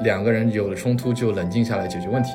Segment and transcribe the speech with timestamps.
[0.00, 2.30] 两个人有了冲突就冷静下来解决问题，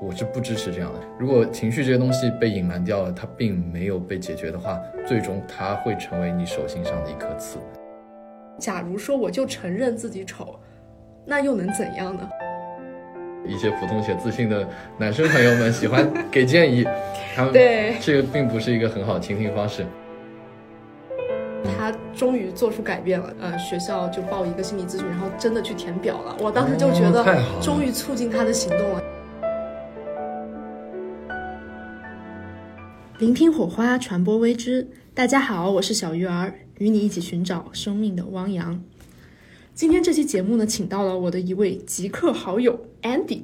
[0.00, 1.00] 我是不支持这样的。
[1.18, 7.58] 如果情绪这些东西被隐瞒掉了，它并没有被解决的话，最终它会成为你手心上的一颗刺。
[8.58, 10.58] 假如说我就承认自己丑，
[11.26, 12.26] 那又能怎样呢？
[13.46, 14.66] 一些普通且自信的
[14.98, 16.84] 男生朋友们喜欢给建议，
[17.36, 19.84] 他们对这个并不是一个很好的倾听方式。
[22.16, 26.34] 他终于做出改变了，呃，学校就报一个心理咨询，然后真的去填表了。
[26.40, 29.02] 我当时就觉得哦太好了终于促进他的行动了。
[33.18, 34.88] 聆听火花，传播微知。
[35.12, 38.82] 大家好，我是小鱼儿，与你一起寻找生命的汪洋。
[39.74, 43.42] 今天这期节目呢，请到了我的一位极客好友 Andy。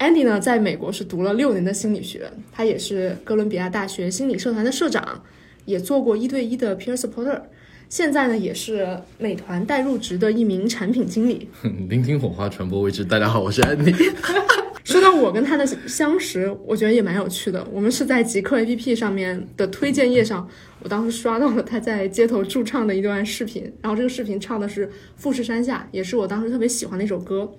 [0.00, 5.22] Andy 呢，在美国是读了六年的心理学，他也是哥伦比亚大学心理社团的社长，
[5.64, 7.42] 也做过一对一的 peer supporter。
[7.88, 11.48] 现在呢，也是美团代入职的一名产品经理。
[11.88, 13.04] 聆听火花，传播未知。
[13.04, 13.94] 大家好，我是安妮。
[14.82, 17.64] 说到我跟他的相识，我觉得也蛮有趣的。
[17.72, 20.48] 我们是在极客 APP 上面的推荐页上，
[20.80, 27.52] 我当时刷到了他在街头驻唱的一段视频，然后这个视频唱的是《富士山下》，也是我当时特别喜欢的一首歌，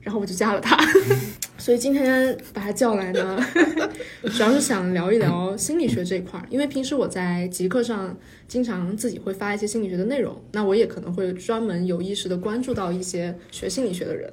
[0.00, 0.78] 然后我就加了他。
[1.58, 3.38] 所以今天把他叫来呢，
[4.32, 14.32] 主要是想聊一聊心理学这一块儿，因为平时我在极客上经常自己会发一些心理学的内容，那我也可能会专门有意识的关注到一些学心理学的人。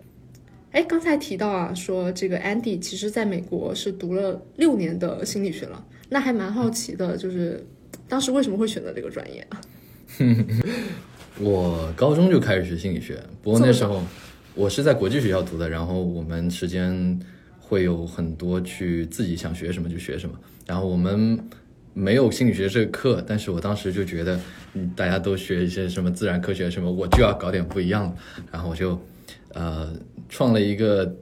[0.72, 7.66] 哎，刚才提到啊，说这个 Andy 其实在美国是读了六年的心理学了，那还蛮好奇的，就是
[8.08, 9.60] 当时为什么会选择这个专业啊？
[11.40, 14.02] 我高中就开始学心理学，不过那时候
[14.56, 17.20] 我是在国际学校读的，然后我们时间
[17.60, 21.38] 会有很多去自己想学什么就学什么，然后我们
[21.94, 24.40] 没有心理学这个课，但是我当时就觉得，
[24.74, 28.16] 嗯，大家都学一些什么自然科学什么，我就要搞点不一样的，
[28.52, 29.00] 然后我就
[29.54, 29.94] 呃
[30.30, 31.14] 创了一个。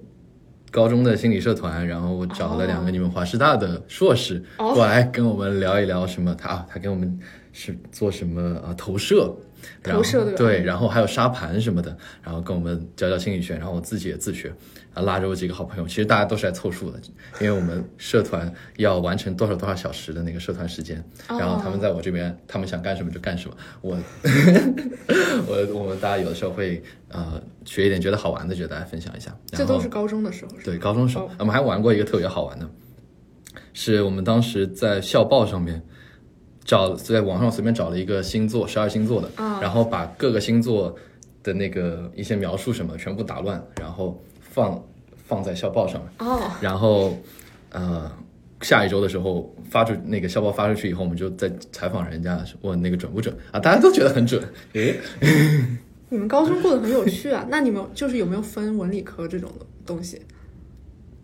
[0.71, 7.19] 高中的心理社团，然后我找了两个你们华师大的硕士哦过来跟我们聊一聊什么，他啊他跟我们
[7.53, 9.34] 是做什么啊投射，
[9.84, 14.52] 投射对对，然后还有沙盘什么的，然后跟我们教教心理学，然后我自己也自学，
[14.94, 17.00] 啊，拉着我几个好朋友，其实大家都是来凑数的，
[17.40, 20.97] 因为我们社团要完成多少多少小时的那个社团时间，
[21.30, 21.38] 哦。
[21.40, 23.97] 然后他们在我这边，他们想干什么就干什么，我
[25.47, 32.68] 我我们大家有的时候会呃学一点觉得好玩的，觉得大家分享一下，这都是高中的时候，对，高中时候哦，我们还玩过一个特别好玩的，
[33.74, 35.81] 是我们当时在校报上面
[36.63, 40.96] 找，在网上随便找了一个星座，十二星座的，啊然后把各个星座
[41.41, 44.84] 的那个一些描述什么全部打乱，然后放
[45.25, 47.18] 放在校报上面，哦，然后
[47.72, 48.12] 呃。
[48.62, 53.59] 下一周的时候发出那个校报发出去以后，我们就在采访人家问那个准不准啊？
[53.59, 54.41] 大家都觉得很准，
[54.72, 54.97] 诶，
[56.07, 57.46] 你们高中过得很有趣啊。
[57.50, 60.22] 那你们就是有没有分文理科这种的东西？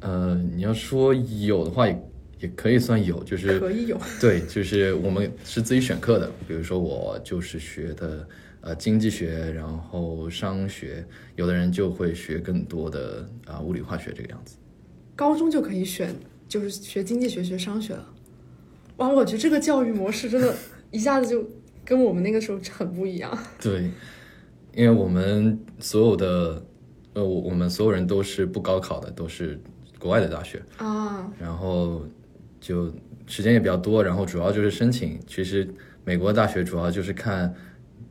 [0.02, 1.98] 呃，你要说有的话也
[2.40, 4.00] 也可以算有，就是可以有。
[4.20, 8.28] 对，就是我们是自己选课的，比如说我就是学的
[8.62, 11.06] 呃经济学，然后商学，
[11.36, 14.56] 有的人就会学更多的啊、物理化学这个样子。
[15.16, 16.16] 高中就可以选，
[16.48, 18.14] 就是学经济学、学商学了。
[18.98, 20.56] 哇，我觉得这个教育模式真的，
[20.92, 21.46] 一下子就
[21.84, 23.38] 跟我们那个时候很不一样。
[23.62, 23.90] 对，
[24.74, 26.64] 因为我们所有的
[27.14, 29.60] 呃我我们所有人都是不高考的，都是
[29.98, 32.02] 国外的大学，啊，然后
[32.60, 32.94] 就
[33.28, 35.20] 时间也比较多，然后主要就是申请。
[35.28, 35.68] 其实
[36.04, 37.54] 美国大学主要就是看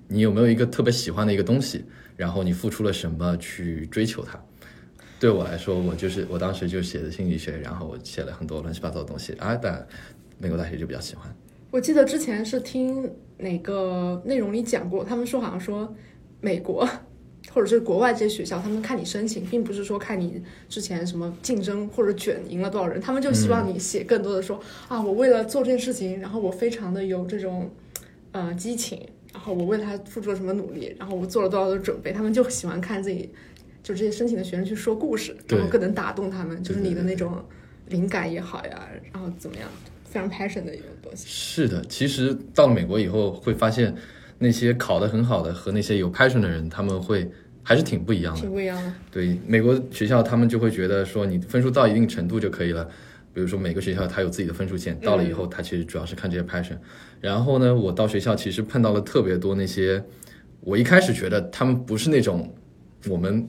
[0.09, 1.85] 你有没有一个特别喜欢的一个东西，
[2.17, 4.41] 然后你付出了什么去追求它。
[5.21, 9.85] 对我来说，我就是我当时就写的心理学，然后我写了很多乱七八糟的东西啊，但
[10.39, 11.27] 美国大学就比较喜欢。
[11.71, 15.93] 我记得之前是听哪个内容里讲过，他们说好像说
[16.41, 16.89] 美国
[17.59, 27.69] 或者是国外这些学校，他们看你申请，并不是说看你之前什么竞争或者卷赢了多少人，他们就希望你写更多的说、啊，我为了做这件事情，然后我非常的有这种
[28.31, 33.29] 呃激情，然后我为了他付出了什么努力，然后我做了多少的准备，他们就喜欢看自己
[33.83, 37.45] 就这些申请的学生去说故事，然后更能打动他们，就是你的那种
[37.89, 39.69] 灵感也好呀，然后怎么样，
[40.05, 41.25] 非常 passion 的一种东西。
[41.27, 43.93] 是的，其实到了美国以后，会发现
[44.41, 47.29] 那些考得很好的和那些有 passion 的人，他们会
[47.69, 48.41] 还是挺不一样的。
[48.41, 48.91] 挺不一样的。
[49.11, 52.89] 对美国学校，他们就会觉得说你分数到一定程度就可以了。
[53.35, 56.79] 比如说每个学校它有自己的分数线，到了以后，它其实主要是看这些 passion。
[57.21, 60.03] 然后呢，我到学校其实碰到了特别多那些，
[60.61, 62.51] 我一开始觉得他们不是那种
[63.07, 63.47] 我们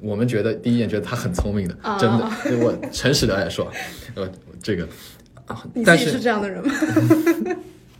[0.00, 3.70] 我们觉得第一眼觉得他很聪明的，啊真的，我诚实的来说，
[4.14, 4.26] 呃，
[4.62, 4.88] 这个
[5.84, 6.72] 但是这样的人吗？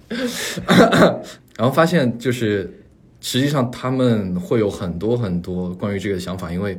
[1.56, 2.80] 然后发现就是，
[3.20, 6.78] 实际上他们会有很多很多关于这个想法，因为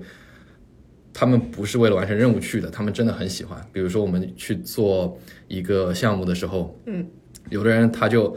[1.14, 3.60] 他们不是为了完成任务去的，他们真的很喜欢。
[3.72, 5.18] 比如说我们去做
[5.48, 7.06] 一个项目的时候，嗯，
[7.50, 8.36] 有的人他就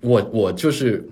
[0.00, 1.06] 我我就是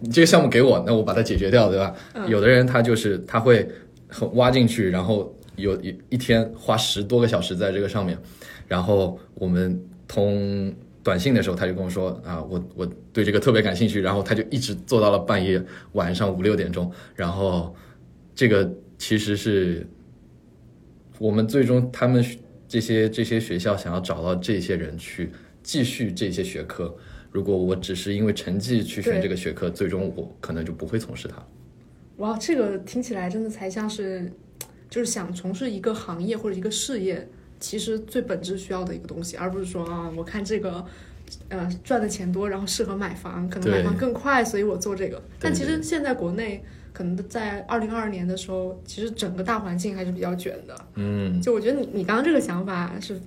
[0.00, 1.94] 你这个项目给我，那我把它解决掉，对吧？
[2.28, 3.68] 有的人他就是他会
[4.08, 8.16] 很挖进去，然后有一一天花十多个小时在这个上面，
[8.68, 10.72] 然后我们通
[11.04, 15.62] 短信的时候，他就跟我说啊，我我对这个特别感兴趣，然后他就一直做到了半夜
[15.92, 17.76] 晚上五六点钟，然后
[18.34, 18.68] 这个
[18.98, 19.86] 其实是
[21.18, 22.24] 我们最终他们
[22.66, 25.30] 这些这些学校想要找到这些人去
[25.62, 26.92] 继续这些学科。
[27.30, 31.44] 如果我只是因为成绩去选这个学科，最终我可能就不会从事它。
[32.18, 34.32] 哇，这个听起来真的才像是，
[34.88, 37.28] 就是想从事一个行业或者一个事业，
[37.60, 40.84] 其实最本质需要的一个东西，而不是说啊，我看这个，
[41.48, 45.22] 呃，赚的钱多，然后适合买房，可能买房更快，所以我做这个。
[45.38, 46.62] 但其实现在国内
[46.92, 50.76] 可能在二零二二年的时候，其实整个大环境还是比较卷的。
[50.96, 53.18] 嗯，就我觉得你你刚刚这个想法是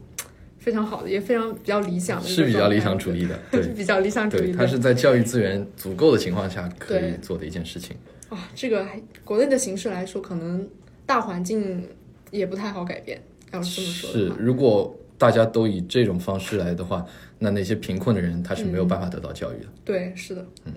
[0.60, 4.58] 非常好的，也非常比较理想的是比较理想主义的， 对是比较理想主义，的。
[4.58, 7.96] 它是在教育资源足够的情况下可以做的一件事情。
[8.30, 10.68] 啊，这个还国内的形势来说，可能
[11.06, 11.88] 大环境
[12.30, 13.22] 也不太好改变。
[13.52, 17.06] 要是这么说是的，话，如果大家都以这种方式来的话，
[17.40, 19.68] 那那些贫困的人他是没有办法得到教育的。
[19.84, 20.46] 对，是的。
[20.66, 20.74] 嗯，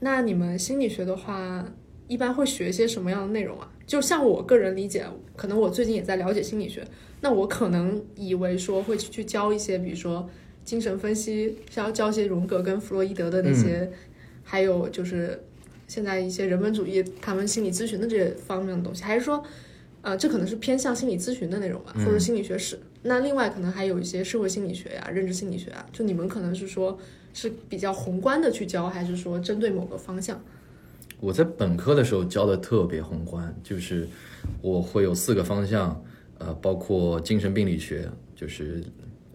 [0.00, 1.66] 那你们心理学的话，
[2.06, 3.68] 一般会学一些什么样的内容啊？
[3.84, 5.04] 就像我个人理解，
[5.34, 6.86] 可能我最近也在了解心理学，
[7.20, 10.28] 那我可能以为说会去教一些，比如说
[10.64, 13.90] 精神分析，教教一些荣格跟弗洛伊德的那些，
[14.44, 15.42] 还有就是
[15.88, 19.42] 现在一些人本主义他们心理咨询的这些方面的东西，还是说？
[20.08, 22.78] 呃，这可能是偏向心理咨询的内容吧，或者心理学史。
[23.02, 26.98] 那另外可能还有一些社会心理学呀、认知心理学啊，就你们可能是说
[27.34, 30.40] 是比较宏观的去教，还是说针对某个方向？
[31.20, 34.08] 我在本科的时候教的特别宏观，就是
[34.62, 36.02] 我会有四个方向，
[36.38, 38.82] 呃，包括精神病理学，就是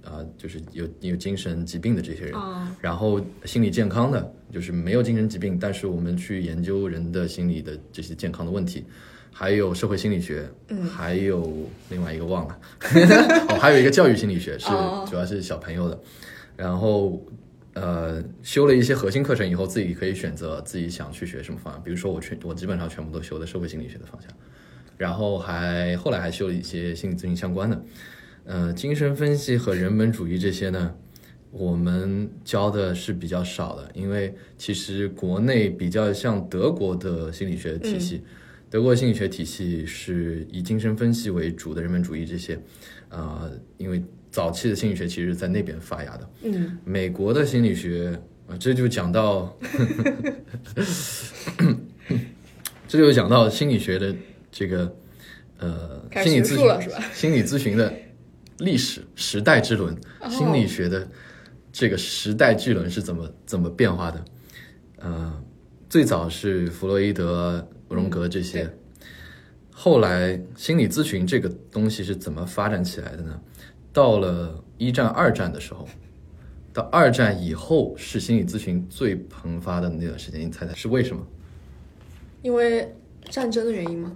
[0.01, 8.83] 啊、呃就是有有精神疾病的这些人，啊，然后心理健康的，就是没有精神疾病，但是我们去研究人的心理的这些健康的问题，
[9.33, 12.59] 还有社会心理学，嗯，还有另外一个忘了，
[13.49, 15.99] 哦，还有一个教育心理学是哦主要是小朋友的，
[16.55, 17.19] 然后
[17.73, 24.29] 呃修了一些核心课程以后，自己可以选择自己想去学什么方向，比如说我全我基本上全部都修的社会心理学的方向，
[24.97, 27.83] 然后还后来还修了一些心理咨询相关的，
[28.45, 30.93] 呃，精神分析和人本主义这些呢。
[31.55, 38.23] 我们教的是比较少的，因为其实国内比较像德国的心理学体系，
[38.73, 42.59] 德国心理学体系是以精神分析为主的人本主义这些，
[43.09, 46.29] 呃，因为早期的心理学其实是在那边发芽的。
[46.41, 49.55] 嗯，美国的心理学，呃，这就讲到，
[52.87, 54.15] 这就讲到心理学的
[54.51, 54.95] 这个
[55.59, 56.81] 呃心理咨？
[56.81, 57.93] 询心理咨询的
[58.57, 61.07] 历史时代之轮，哦心理学的
[61.71, 64.25] 这个时代巨轮是怎么怎么变化的？
[64.97, 65.43] 呃，
[65.87, 68.73] 最早是弗洛伊德、荣格这些，对
[69.71, 73.39] 后来心理咨询这个东西是怎么发展起来的呢？
[73.91, 75.87] 到了一战、二战的时候，
[76.71, 81.25] 到二战以后是心理咨询最蓬发的那段时间，你猜猜是为什么？
[82.41, 82.93] 因为
[83.29, 84.11] 战争的原因嘛，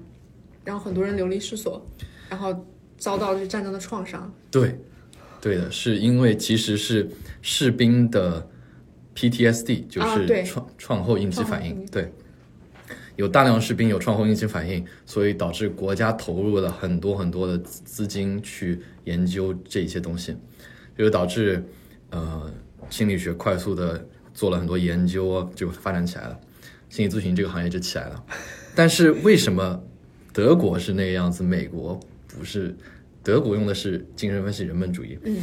[0.64, 1.86] 然后很多人流离失所，
[2.30, 2.66] 然后
[2.98, 4.34] 遭到这战争的创伤。
[4.52, 4.80] 对，
[5.40, 7.10] 对的，是因为其实是
[7.42, 8.50] 士兵的
[9.16, 12.12] PTSD，就是创、创后应激反应对，
[13.18, 20.34] 有大量士兵有创后应激反应，所以导致国家投入了很多很多的资资金去研究这些东西，
[20.98, 21.62] 就导致
[22.12, 22.50] 呃
[22.90, 26.40] 心理学快速的做了很多研究，就发展起来了，
[26.90, 28.24] 心理咨询这个行业就起来了。
[28.74, 29.84] 但是为什么
[30.32, 32.74] 德国是那个样子，美国不是？
[33.24, 35.36] 德国用的是精神分析人本主义，嗯，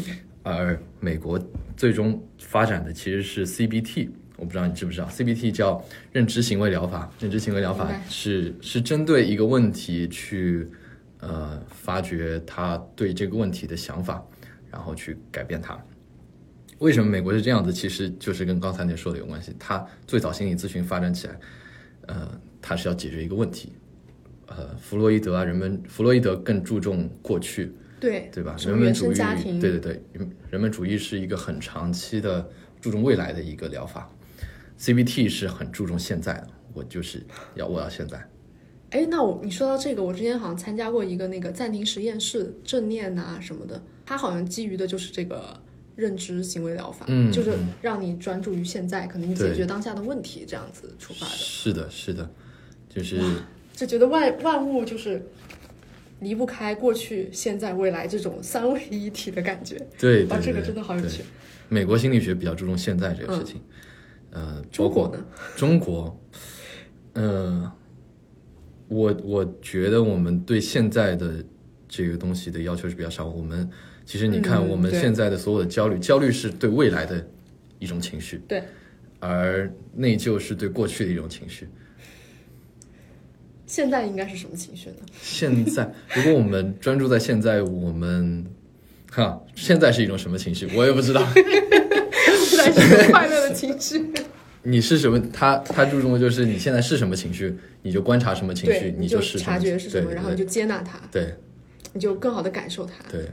[0.42, 1.38] 而美国
[1.76, 4.08] 最终发展的其实是 CBT，
[4.44, 5.82] 我不知道你知不知道，CBT 叫
[6.12, 7.10] 认知行为疗法。
[7.18, 10.68] 认知行为疗法是是针对一个问题去
[11.20, 14.22] 呃发掘他对这个问题的想法，
[14.70, 15.82] 然后去改变它。
[16.80, 17.72] 为什么美国是这样子？
[17.72, 19.54] 其实就是跟刚才那说的有关系。
[19.58, 21.40] 它最早心理咨询发展起来，
[22.08, 23.72] 呃，它是要解决一个问题。
[24.46, 28.54] 呃，弗洛伊德啊，人们弗洛伊德更注重过去，对，对吧？
[28.66, 29.16] 人本主义，
[29.58, 32.46] 对对对，人人本主义是一个很长期的
[32.80, 34.10] 注重未来的一个疗法
[34.84, 37.24] ，CBT 是很注重现在的，我就是
[37.54, 38.22] 要我要现在。
[38.90, 45.58] 哎，那我你说到这个，我之前好像参加过一个那个暂停实验室正念呐、什么的，它好像基于的就是这个
[45.96, 51.32] 认知行为疗法，嗯就是嗯让你专注于现在，可能你解决当下的问题这样子出发的。
[51.32, 52.30] 是的，是的，
[52.88, 53.20] 就是
[53.72, 55.26] 就觉得万万物就是
[56.20, 59.76] 离不开过去、现在、未来这种三位一体的感觉。
[59.98, 61.24] 对，啊，这个真的好有趣。
[61.68, 63.60] 美国心理学比较注重现在这个事情，
[64.34, 65.24] 呃，中国呢？
[65.56, 66.20] 中国，
[67.14, 67.72] 呃，
[68.88, 71.42] 我我觉得我们对现在的
[71.88, 73.26] 这个东西的要求是比较少。
[73.26, 73.70] 我们
[74.04, 77.24] 其实你看，嗯我们现在的所有的焦虑，焦虑是对未来的
[77.78, 78.62] 一种情绪，对，
[79.20, 81.68] 而内疚是对过去的一种情绪。
[83.66, 84.96] 现在应该是什么情绪呢？
[85.22, 88.44] 现在，如果我们专注在现在，我们
[89.10, 91.24] 哈，现在是一种什么情绪，我也不知道。
[92.64, 94.12] 现在是个快乐的情绪。
[94.66, 95.20] 你是什么？
[95.30, 101.34] 他他注重的就是你现在是什么情绪，你就观察什么情绪，你就是察觉是什么，然后你就接纳它，对
[101.92, 102.94] 你就更好的感受它。
[103.10, 103.26] 对，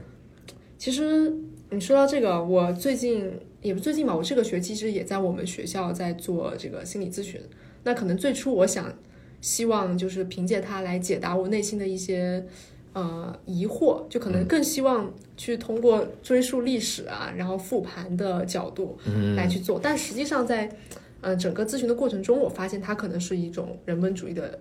[0.76, 1.32] 其实
[1.70, 7.40] 你说到这个，我最近也不最近吧，我这个学期其实也在我们学校在做这个心理咨询。
[7.84, 8.92] 那可能最初我想
[9.40, 12.44] 希望就是凭借它来解答我内心的一些
[12.92, 18.98] 呃疑惑，就可能更希望去通过追溯历史啊，然后复盘的角度
[19.36, 19.80] 来去做。
[19.82, 20.70] 但实际上在
[21.20, 24.58] 呃整个咨询的过程中，我发现它可能是一种人本主义的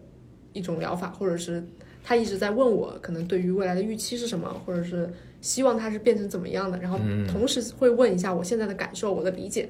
[0.53, 1.63] 一种疗法，或者是
[2.03, 5.09] 他一直在问我可能对于未来的预期是什么，或者是
[5.41, 9.69] 希望它是变成怎么样的，然后同时会问一下我现在的感受、我的理解。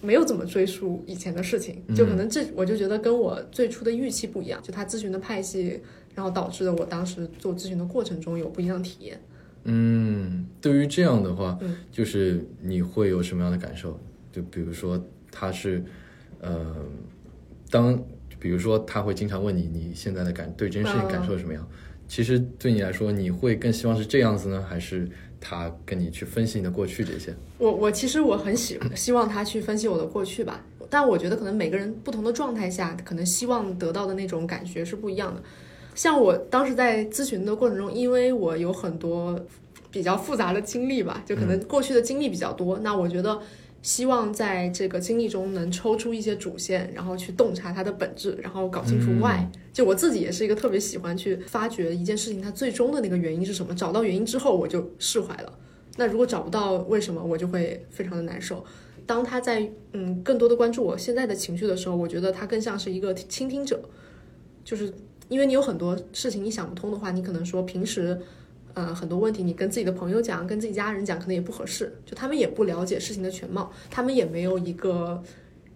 [0.00, 5.80] 没有怎么追溯以前的事情，就可能这我就觉得跟我最初的预期不一样，就他咨询的派系，
[6.18, 9.20] 然后导致了我当时做咨询的过程中有不一样的体验。
[9.62, 13.96] 嗯，对于这样的话，嗯就是你会有什么样的感受？
[14.32, 15.80] 就比如说他是，
[16.40, 16.74] 呃，
[17.70, 17.96] 当
[18.40, 21.64] 比如说他会经常问你你现在的感对这件事情感受什么样？
[22.08, 25.08] 其实对你来说，你会更希望是这样子呢，还是
[25.40, 27.32] 他跟你去分析你的过去这些？
[27.58, 35.40] 我我其实我很喜希望他去分析我的过去吧，但我觉得可能每个人不同的状态下，可能希望得到的那种感觉是不一样的。
[35.98, 39.36] 像我当时在咨询的过程中，因为我有很多
[39.90, 43.36] 比较复杂的经历吧，就可能过去的经历比较多，那我觉得
[43.82, 49.44] 希望在这个经历中能抽出一些主线，然后去洞察它的本质，然后搞清楚 why。
[49.72, 55.52] 就我自己也是一个特别喜欢去发掘一件事情它最终的那个原因是什么，找到原因之后我就释怀了。
[55.96, 58.64] 那如果找不到为什么，我就会非常的难受。
[59.04, 63.82] 当他在嗯更多的关注我现在的情绪的时候，我觉得他更像是一个倾听者，
[64.64, 64.94] 就是
[65.28, 68.18] 因为你有很多事情你想不通的话，你可能说平时，
[68.74, 75.22] 呃很多问题你跟自己的朋友讲，跟自己家人讲，可能也不合适，就他们也不了解事情的全貌，他们也没有一个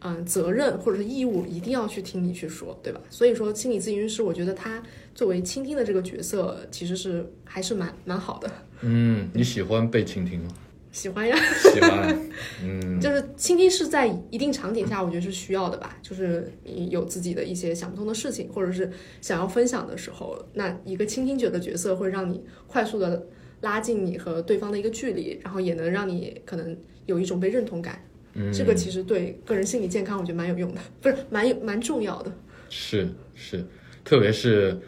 [0.04, 3.00] 嗯、责任或者是义务一定要去听你去说，对吧？
[3.08, 4.82] 所以说心理咨询师，我觉得他
[5.14, 10.50] 作为倾听的这个角色，其实是还是蛮蛮好的，嗯，你喜欢被倾听吗？
[10.92, 11.36] 喜欢呀。
[11.72, 12.16] 喜欢，
[12.62, 15.98] 嗯，就是倾听是在一定场景下，我觉得是需要的吧。
[16.02, 18.88] 就是你有自己的一些想不通的事情，或者是
[19.20, 23.26] 想要分享的时候，那一个倾听者的角色会让你快速的
[23.62, 28.00] 拉近你和对方的一个距离，然后也能让你可能有一种被认同感。
[28.34, 32.32] 嗯这个其实对个人心理健康，我觉得蛮有用的，不是蛮有蛮重要的。
[32.70, 33.62] 是是，
[34.04, 34.78] 特别是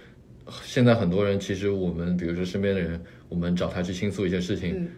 [0.62, 4.88] 现在很多人，其实我们比如说身边的人，我们找他去倾诉一些事情，嗯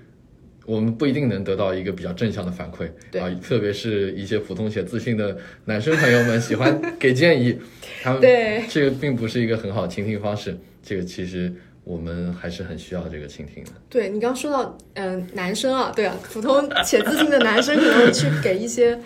[0.67, 3.21] 我们不一定能得到一个比较正向的反馈对。
[3.21, 7.59] 啊，特别是一些普通且自信的男生朋友们喜欢给建议，
[8.03, 8.65] 他们对。
[8.69, 11.55] 这个并不是一个很好的倾听方式，这个其实
[11.85, 13.71] 我们还是很需要这个倾听的。
[13.89, 18.99] 对你刚刚说到，嗯、男生啊，对啊，普通且自信的男生可能会去给一些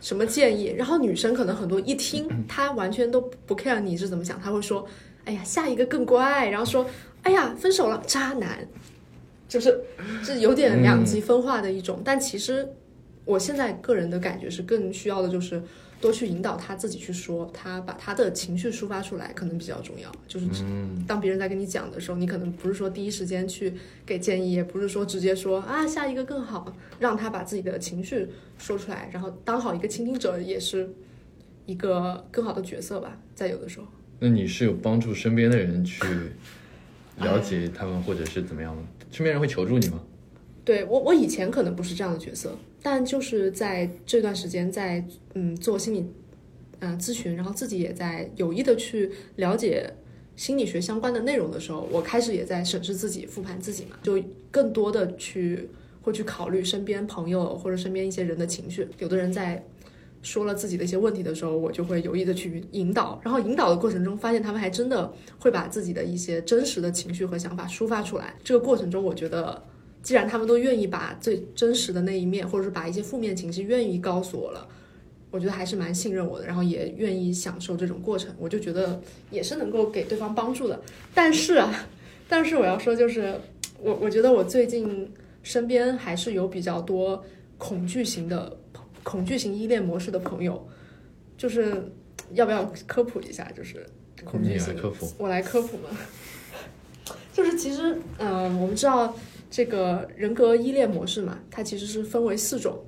[0.00, 4.86] 什么建议，然后女生可能很多一听，她完全都不 care 你是怎么想，她会说，
[5.24, 6.88] 哎呀，下一个更乖，然后说，
[7.22, 8.66] 哎呀，分手了，渣男，
[9.50, 9.78] 就是
[10.24, 12.66] 这有点两极分化的一种，但其实
[13.24, 15.60] 我现在个人的感觉是更需要的就是。
[16.00, 20.10] 多去引导他自己去说，他把他的情绪抒发出来，可能比较重要。
[20.26, 20.46] 就是
[21.06, 23.74] 当别人在跟你讲的时候，你可能不是说第一时间去
[24.06, 28.26] 给建议，也不是说直接说啊下一个更好，让他把自己的情绪
[28.56, 30.88] 说出来，然后当好一个倾听者，也是
[31.66, 33.18] 一个更好的角色吧。
[33.34, 33.86] 在有的时候，
[34.20, 36.02] 那你是有帮助身边的人去
[37.18, 38.82] 了解他们，或者是怎么样吗？
[39.10, 40.00] 身边人会求助你吗？
[40.64, 46.06] 对我我以前可能不是这样的角色，但就是在这段时间在嗯做心理
[46.80, 49.92] 嗯、咨询，然后自己也在有意的去了解
[50.36, 55.68] 心理学相关的内容的时候，我开始也在审视自己、复盘自己嘛，就更多的去
[56.02, 58.88] 会去考虑身边朋友或者身边一些人的情绪。
[58.98, 59.62] 有的人在
[60.22, 68.34] 说了自己的一些问题的时候，我就会有意的去引导，然后引导的过程中发现他们还真的会把自己的一些真实的情绪和想法抒发出来。
[68.44, 69.62] 这个过程中，我觉得。
[70.02, 74.66] 既然他们都愿意把最真实的那一面，或者是把一些负面情绪愿意告诉我了，
[75.30, 78.98] 我觉得还是蛮信任我的，然后也愿意享受这种过程，我就觉得
[79.30, 80.80] 也是能够给对方帮助的。
[81.12, 81.86] 但是啊，
[82.26, 83.38] 但是我要说，就是
[83.78, 85.06] 我我觉得我最近
[85.42, 87.22] 身边还是有比较多
[87.58, 88.56] 恐惧型的
[89.02, 90.68] 恐惧型依恋模式的朋友，
[91.36, 91.90] 就是
[92.32, 93.50] 要不要科普一下？
[93.56, 93.86] 就是
[94.24, 95.12] 恐惧型来科普。
[95.18, 95.88] 我来科普嘛，
[97.32, 99.16] 就是其实，嗯、我们知道
[99.50, 102.84] 这个人格依恋模式嘛，它其实是分为四种，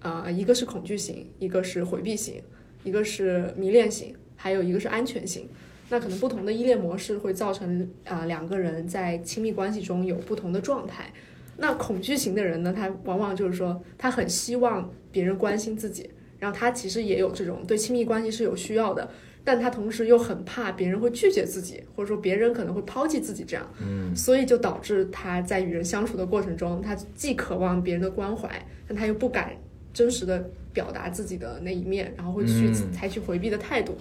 [0.00, 2.42] 啊、一个是恐惧型，一个是回避型，
[2.84, 5.48] 一个是迷恋型，还有一个是安全型。
[5.88, 11.12] 那可能不同的依恋模式会造成啊、两个人在亲密关系中有不同的状态。
[11.58, 19.08] 那恐惧型的人呢，他往往就是说他很希望别人关心自己，然后他其实也有这种对亲密关系是有需要的，
[19.42, 28.50] 但他同时又很怕别人会拒绝自己，或者说别人可能会抛弃自己，这样，嗯，所以就导致他在与人相处的过程中，他既渴望别人的关怀，
[28.86, 29.52] 但他又不敢
[29.94, 32.92] 真实的表达自己的那一面，然后会去嗯。
[32.92, 33.94] 采取回避的态度。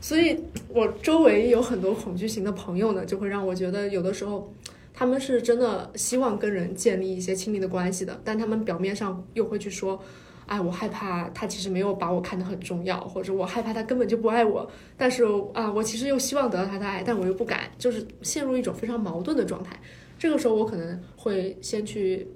[0.00, 4.52] 所以我周围有很多恐惧型的朋友呢，就会让我觉得有的时候
[4.96, 10.00] 他们是真的希望跟人建立一些亲密的关系的，但他们表面上又会去说，
[10.46, 19.76] 哎，我害怕他其实没有把我看得很重要，或者我害怕他根本就不爱我，但是啊，我其实又希望得到他的爱，但我又不敢，就是陷入一种非常矛盾的状态。
[20.16, 22.28] 这个时候，我可能会先去，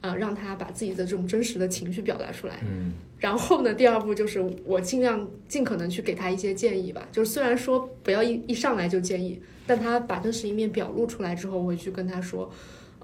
[0.00, 2.60] 呃，让他把自己的这种真实的情绪表达出来。
[2.62, 7.06] 嗯，然后呢，第二步就是我尽量尽可能去给他一些建议吧。
[7.12, 12.50] 就是虽然说不要一一上来就建议，但他把真实一面表露出来之后，我会去跟他说，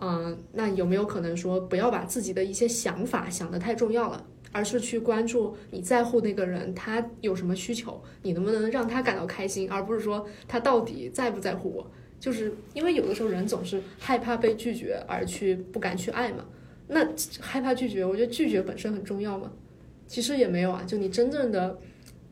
[0.01, 11.87] 嗯、那有没有可能说不要把自己的一些想法想得太重要了，而是去关注你在乎那个人他有什么需求，你能不能让他感到开心，而不是说他到底在不在乎我。
[12.19, 16.45] 就是因为有的时候人总是害怕被拒绝而去不敢去爱嘛。
[16.89, 17.07] 那
[17.41, 19.53] 害怕拒绝，我觉得拒绝本身很重要嘛。
[20.07, 21.79] 其实也没有啊，就你真正的，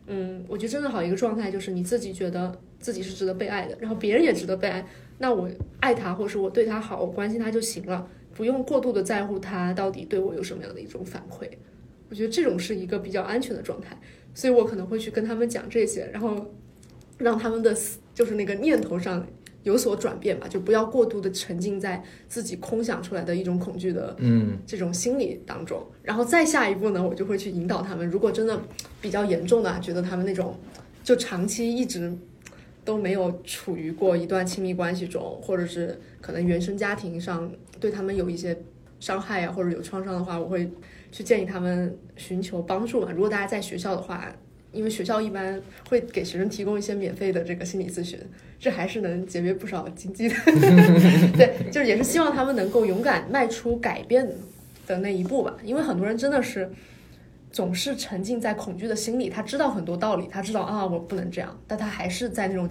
[0.07, 4.85] 嗯，我觉得真正好一个状态就是你自己觉得自己是值得被爱的，然后别人也值得被爱，
[5.19, 5.49] 那我
[5.81, 11.49] 爱他，或者是我对他好，我关心他就行了，不用过度的在乎他到底对我有什么样的一种反馈。
[12.11, 13.99] 我觉得这种是一个比较安全的状态，
[14.35, 16.53] 所以我可能会去跟他们讲这些，然后
[17.17, 19.27] 让他们的思就是那个念头上
[19.63, 28.07] 有所转变吧，就不要过度的沉浸在自己空想出来的一种恐惧的嗯这种心理当中，然后再下一步呢，我就会去引导他们。
[28.07, 28.61] 如果真的
[29.01, 30.59] 比较严重的啊，觉得他们那种
[31.03, 32.13] 就长期一直
[32.85, 38.57] 都没有处于过一段亲密关系中，或者是可能原生家庭上对他们有一些
[39.01, 40.71] 伤害啊，或者有创伤的话，我会
[41.11, 43.13] 去建议他们寻求帮助嘛。
[43.13, 44.35] 如果大家在学校的话，
[44.73, 48.19] 因为学校一般会给学生提供一些免费的这个心理咨询，
[48.59, 50.35] 这还是能节约不少经济的。
[51.37, 54.27] 对，就是也是希望他们能够勇敢迈出改变
[54.87, 55.57] 的那一步吧。
[55.63, 56.71] 因为很多人真的是
[57.53, 62.69] 总是沉浸在恐惧的心理，他知道很多道理，他知道啊我不能这样，但他还是在那种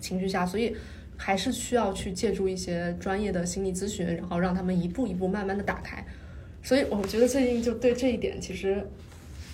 [0.00, 0.76] 情绪下，所以
[1.16, 6.04] 还是需要去借助一些专业的心理咨询，然后让他们一步一步慢慢的打开。
[6.62, 8.84] 所以我觉得最近就对这一点其实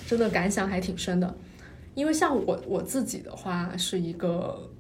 [0.07, 1.37] 真的感想还挺深的。
[1.95, 4.71] 因为像我我自己的话，是一个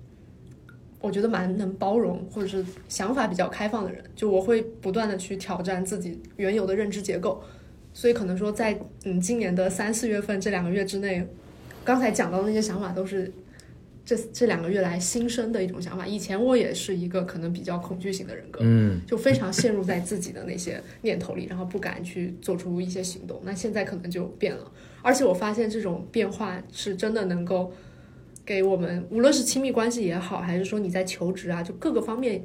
[0.98, 7.44] 我觉得蛮能包容或者是想法比较开放的人，就我会不断的去挑战自己原有的认知结构，
[7.94, 11.26] 所以可能说在嗯今年的三四月份这两个月之内，
[11.84, 13.32] 刚才讲到的那些想法都是
[14.04, 16.06] 这这两个月来新生的一种想法。
[16.06, 23.40] 以前我也是一个可能比较恐惧型的人格，嗯就非常陷入在自己的那些念头里，然后不敢去做出一些行动。
[23.44, 27.72] 那现在可能就变了，而且我发现这种变化是真的能够
[28.44, 32.42] 给我们，无论是亲密关系也好，还是说你在求职啊，就各个方面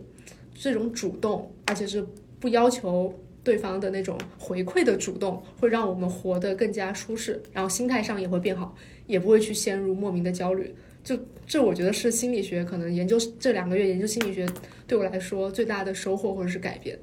[0.53, 2.05] 这种主动，而且是
[2.39, 3.11] 不要求
[3.47, 10.75] 对方的那种回馈的主动，会让我们活得更加舒适，然后心态上也会变好，也不会去陷入莫名的焦虑。
[11.01, 14.45] 就这，我觉得是心理学可能研究这两个月研究心理学
[14.85, 16.99] 对我来说最大的收获或者是改变。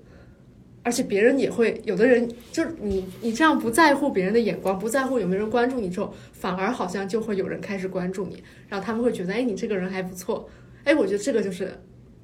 [0.82, 10.46] 而且别人也会，有的人就是你，你这样不在乎别人的眼光，不在乎有没有人关注你之后，反而好像就会有人开始关注你，然后他们会觉得，哎，你这个人还不错，
[10.84, 11.72] 哎，我觉得这个就是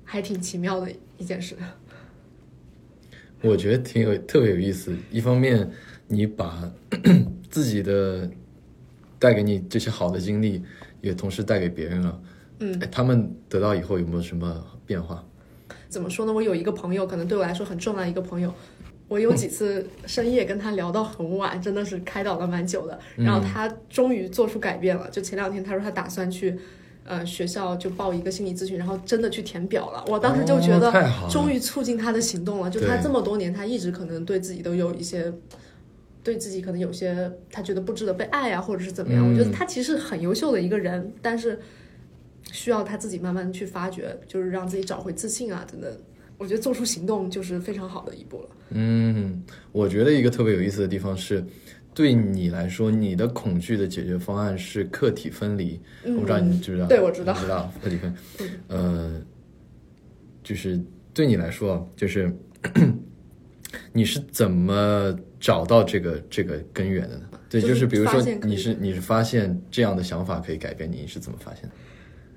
[0.04, 1.56] 还挺奇妙的一件事。
[3.42, 4.94] 我觉得挺有特别有意思。
[5.10, 5.70] 一方面，
[6.08, 6.70] 你把
[7.50, 8.28] 自己的
[9.18, 10.62] 带给你这些好的经历，
[11.00, 12.20] 也同时带给别人了。
[12.58, 15.24] 嗯哎，他们得到以后有没有什么变化？
[15.88, 16.32] 怎么说呢？
[16.32, 18.52] 我有一个朋友，可能对我来说很重要的一个朋友，
[19.08, 23.00] 我有几次深夜跟他聊到很晚，真的是开导了蛮久的。
[23.16, 26.58] 然后他终于做出改变了，就前两天他说他打算去。
[27.04, 30.04] 呃，学校就报一个心理咨询，然后真的去填表了。
[30.06, 30.92] 我当时就觉得
[31.28, 32.70] 终于促进他的行动了。
[32.70, 35.32] 就他这么多年，他一直可能对自己都有一些，
[36.22, 39.24] 对自己可能有些他觉得不值得被爱啊，或者是怎么样。
[39.24, 41.58] 嗯我觉得他其实很优秀的一个人，但是
[42.52, 45.90] 需要他自己慢慢去发掘，就是让自己找回自信啊，等等。
[46.38, 48.48] 我觉得做出行动就是非常好的一步了。
[48.70, 51.44] 嗯，我觉得一个特别有意思的地方是，
[51.92, 55.80] 对你来说，你的恐惧的解决方案是客体分离。
[56.04, 56.86] 嗯我不知道你知不知道？
[56.88, 58.14] 对我知道你知道客体分，
[58.68, 59.20] 呃，
[60.42, 60.80] 就是
[61.12, 62.32] 对你来说，就是
[63.92, 67.22] 你是怎么找到这个这个根源的呢？
[67.48, 71.70] 对，就就是是比如说你是你是发现这样的想法可以改变你，你是怎么发现的？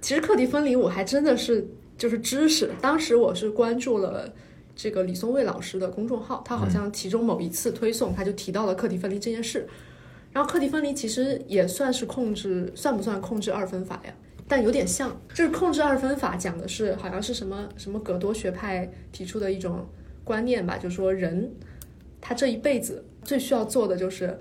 [0.01, 1.65] 其实课题分离我还真的是
[1.97, 4.33] 就是知识，当时我是关注了
[4.75, 9.67] 这个李松蔚老师的公众号，他好像其中某一次推送他就提到了课题分离这件事。
[10.31, 14.13] 然后课题分离其实也算是控制，算不算控制二分法呀？
[14.47, 19.87] 但有点像，就是控制二分法讲的是好像是什么什么葛多学派提出的一种
[20.23, 21.49] 观念吧，就是说人
[22.19, 24.37] 他这一辈子最需要做的就是，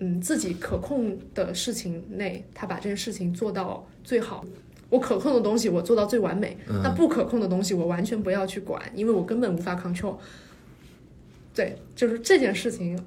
[0.00, 4.44] 嗯，自己可控的事情内，他把这件事情做到最好。
[4.90, 10.16] 我可控的东西我做到最完美，那不可控的东西我完全不要去管，因为我根本无法 control。
[11.54, 12.98] 对，就是这件事情，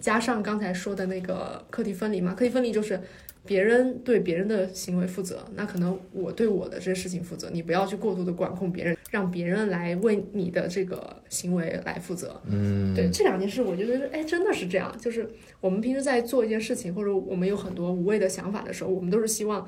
[0.00, 3.00] 加上刚才说的那个课题分离嘛，课题分离就是
[3.44, 12.40] 别人对别人的行为负责，那可能我对我的这些事情负责，你不要去过度的管控别人，让别人来为你的这个行为来负责。
[12.46, 14.94] 嗯，对这两件事，我就觉得，哎，真的是这样。
[15.00, 15.28] 就是
[15.60, 19.66] 我们平时在做一件事情，或者我们有很多无谓的想法的时候，我们都是希望，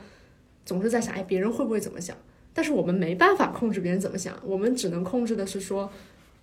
[0.65, 2.17] 总是在想，哎，别人会不会怎么想？
[2.53, 5.91] 但是我们没办法控制别人怎么想，我们只能控制的是说，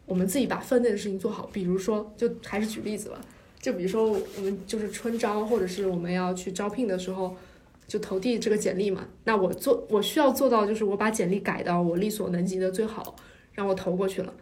[0.05, 1.49] 我们自己把分内的事情做好。
[1.51, 3.19] 比如说，就还是举例子吧，
[3.59, 7.35] 就比如说我们就是春招，或者是我们要去招聘的时候，
[7.87, 9.07] 就投递这个简历嘛。
[9.25, 13.15] 那我做，我需要做到就是我把简历改到我力所能及的最好，
[13.53, 14.33] 让我投过去了。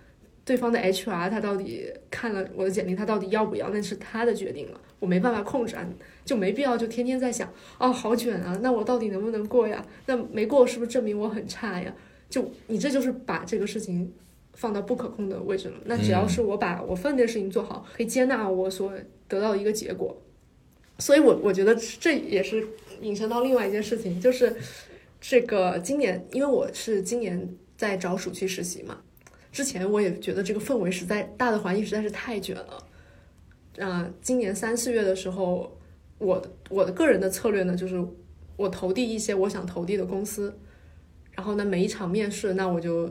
[0.45, 5.87] 对方的 HR 他到底看了我的简历，他到底要不要，那是他的决定了，我没办法控制啊，
[6.25, 9.85] 就没必要就天天在想，哦，好卷啊，那我到底能不能过呀？
[10.07, 11.93] 那没过是不是证明我很差呀？
[12.27, 14.11] 就你这就是把这个事情
[14.53, 15.75] 放到不可控的位置了。
[15.85, 18.91] 那只要是我把我分内的事情做好，可以接纳我所
[19.27, 20.19] 得到的一个结果，
[20.97, 22.67] 所以我我觉得这也是
[23.01, 24.55] 引申到另外一件事情，就是
[25.21, 28.97] 这个今年，因为我是今年在找暑期实习嘛。
[29.51, 32.84] 之前我也觉得这个氛围实在大的环境实在是太卷了，
[33.79, 35.77] 啊、今年三四月的时候，
[36.17, 38.01] 我我的个人的策略呢，就是
[38.55, 40.57] 我投递一些我想投递的公司，
[41.33, 43.09] 然后呢每一场面试，那我就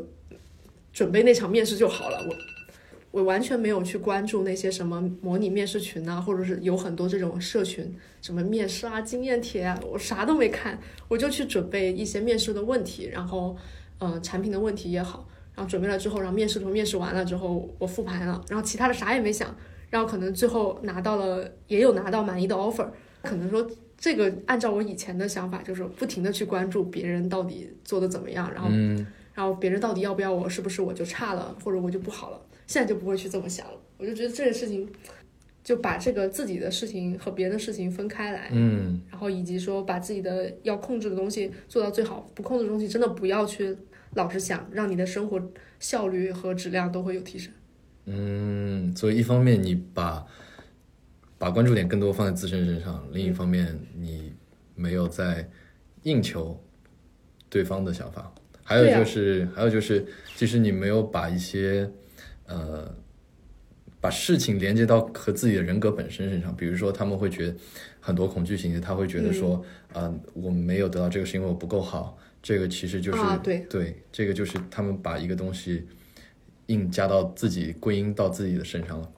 [0.93, 13.57] 准备那场面试就好了，我我完全没有去关注那些什么模拟面试群啊，或者是有很多这种社群，什么面试啊、经验帖啊，我啥都没看，我就去准备一些面试的问题，然后
[13.99, 15.29] 嗯、呃产品的问题也好。
[15.57, 19.57] 然后准备了之后，然后面试的时候面试完了之后，我复盘了，然后其他的啥也没想，
[19.95, 22.85] 然后可能最后拿到了，也有拿到满意的 offer，
[23.23, 23.65] 可能说
[23.97, 29.07] 这个按照我以前的想法，就是不停的去关注别人到底做的怎么样，然后、嗯。
[29.33, 34.91] 然后别人到底要不要我，是不是我就差了，或者我就不好了，现在就不会去这么想了，我就觉得这件事情
[35.63, 39.01] 就把这个自己的事情和别人的事情分开来，嗯。
[39.09, 43.77] 然后以及说把自己的要控制的东西做到最好，不控制的东西真的不要去
[44.15, 45.41] 老是想，让你的生活
[45.79, 47.53] 效率和质量都会有提升。
[48.07, 50.27] 嗯，所以一方面你把
[51.39, 54.33] 把关注点更多放在自身身上，另一方面你
[54.75, 55.49] 没有在
[56.03, 56.63] 应求
[57.49, 61.91] 对方的想法，还有就是、还有就是，其实你没有把一些
[62.47, 62.95] 呃
[64.01, 67.55] 把事情连接到和自己的人格本身身上，比如说他们会觉得
[68.01, 69.65] 很多恐惧情节，他会觉得说，
[69.95, 73.61] 啊、我没有得到这个是因为我不够好，这个其实就是、啊对。
[73.71, 75.87] 对，这个就是他们把一个东西
[76.67, 79.11] 硬加到自己归因到自己的身上了。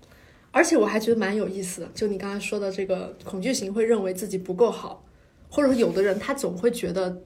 [0.50, 5.04] 而且我还觉得蛮有意思的，就你刚才说的这个恐惧型会认为自己不够好，
[5.50, 7.22] 或者说有的人他总会觉得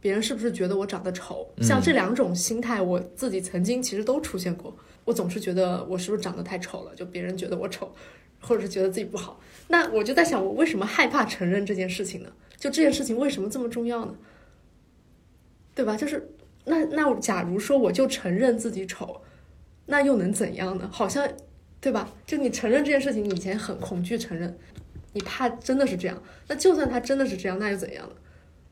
[0.00, 4.76] 别人是不是觉得我长得丑，像这两种心态，我自己曾经其实都出现过。
[5.04, 7.92] 我总是觉得我是不是长得太丑了，就别人觉得我丑，
[8.40, 9.40] 或者是觉得自己不好。
[9.68, 12.30] 那我就在想，我为什么害怕承认这件事情呢？
[12.56, 14.14] 就这件事情为什么这么重要呢？
[15.74, 15.96] 对吧？
[15.96, 16.30] 就是
[16.64, 19.20] 那那假如说我就承认自己丑，
[19.86, 20.88] 那又能怎样呢？
[20.92, 21.28] 好像
[21.80, 22.08] 对吧？
[22.26, 24.56] 就你承认这件事情，你以前很恐惧承认，
[25.12, 26.22] 你怕真的是这样。
[26.46, 28.14] 那就算他真的是这样，那又怎样呢？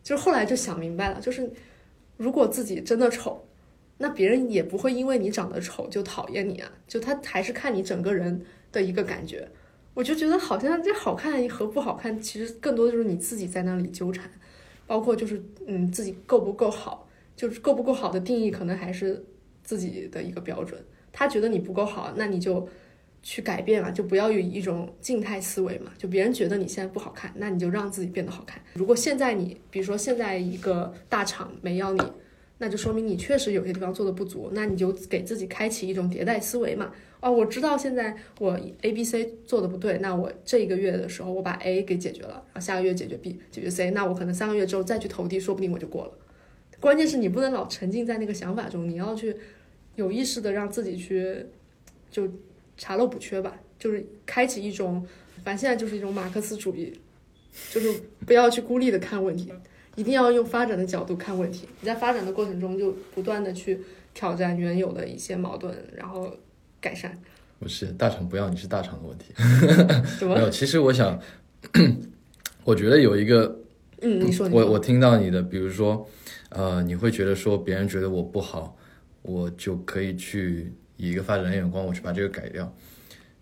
[0.03, 1.51] 就是后来就想明白了，就是
[2.17, 3.45] 如果自己真的丑，
[3.99, 8.43] 那别人也不会因为你长得丑就讨厌你啊，就他还是看你整个人
[8.73, 9.47] 的一个感觉。
[9.93, 14.31] 我就觉得好像这好看和不好看，其实更多的就是你自己在那里纠缠，
[14.87, 19.23] 包括就是嗯自己够不够好，就是够不够好的定义可能还是
[19.65, 20.81] 自己的一个标准。
[21.13, 22.69] 他觉得你不够好，那你就
[23.23, 25.93] 去改变啊，就不要有一种静态思维嘛。
[25.99, 28.63] 就别人觉得你现在不好看，那你就让自己变得好看。
[28.75, 32.03] 如果现在你，比如说现在一个大厂没要你，
[32.59, 36.93] 那就说明你确实有些地方做的不足，那你就给自己开启一种迭代思维嘛。
[37.21, 46.13] 哦，我知道现在我 A、B、C 做的不对，那我这一个月的时候我把 A 给解决了，然后下个月解决 B、解决 C，那我可能三个月之后再去投递，说不定我就过了。
[46.81, 49.37] 关键是你不能老沉浸在那个想法中，你要去
[50.01, 51.45] 有意识的让自己去
[52.11, 52.27] 就
[52.79, 55.07] 查漏补缺吧，就是开启一种，
[55.45, 56.91] 反正现在就是一种马克思主义，
[57.71, 57.93] 就是
[58.27, 59.53] 不要去孤立的看问题，
[59.97, 61.69] 一定要用发展的角度看问题。
[61.81, 63.79] 你在发展的过程中就不断的去
[64.15, 66.35] 挑战原有的一些矛盾，然后
[66.81, 67.17] 改善。
[67.59, 69.35] 不是大厂不要你是大厂的问题。
[70.19, 70.35] 怎么？
[70.35, 71.21] 没有，其实我想，
[72.65, 73.61] 我觉得有一个，
[74.01, 76.09] 嗯，你说我我听到你的，比如说，
[76.49, 78.75] 呃，你会觉得说别人觉得我不好，
[79.23, 82.73] 我就可以去以一个发展的眼光，我去把这个改掉。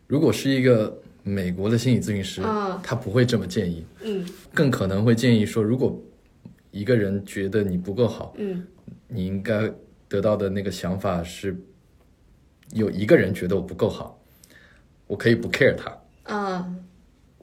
[0.06, 4.26] 如果是一个美国的心理咨询师，啊他不会这么建议，嗯。
[4.54, 6.00] 更可能会建议说，如果
[6.70, 8.66] 一个人觉得你不够好，嗯。
[9.06, 9.70] 你应该
[10.08, 11.56] 得到的那个想法是，
[12.72, 14.22] 有一个人觉得我不够好，
[15.06, 16.34] 我可以不 care 他。
[16.34, 16.74] 啊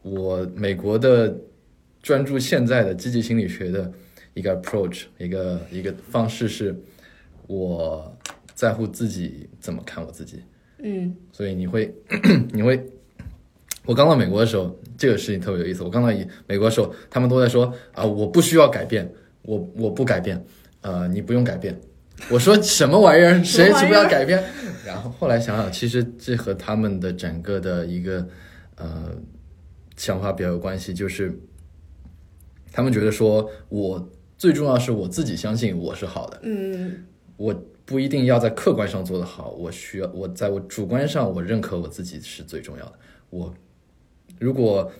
[0.01, 1.35] 我美国的
[2.01, 3.91] 专注现在的积极心理学的
[4.35, 6.75] 一个 approach，一个一个方式是，
[7.47, 8.15] 我
[8.55, 10.41] 在乎自己怎么看我自己，
[10.79, 11.93] 嗯所以你会
[12.53, 12.83] 你会，
[13.85, 15.83] 我刚到美国的时候，这个事情特别有意思。
[15.83, 19.11] 我刚到一美国的时候，他们都在说啊，我不需要改变，
[19.43, 20.43] 我我不改变，
[20.81, 21.79] 呃，你不用改变。
[22.29, 23.43] 我说什么玩意儿？
[23.43, 24.41] 谁 什么玩意儿是不要改变？
[24.85, 28.25] 然后后来想想，其实这和他们的整个的一个
[28.77, 29.11] 呃
[29.97, 31.37] 想法比较有关系，就是
[32.71, 37.03] 他们觉得说我最重要是我自己相信我是好的，嗯
[37.35, 37.53] 我
[37.85, 42.93] 不一定要在客观上做得好，我需要我在我主观上我认可我自己是最重要的。
[43.29, 43.53] 我
[44.39, 44.91] 如果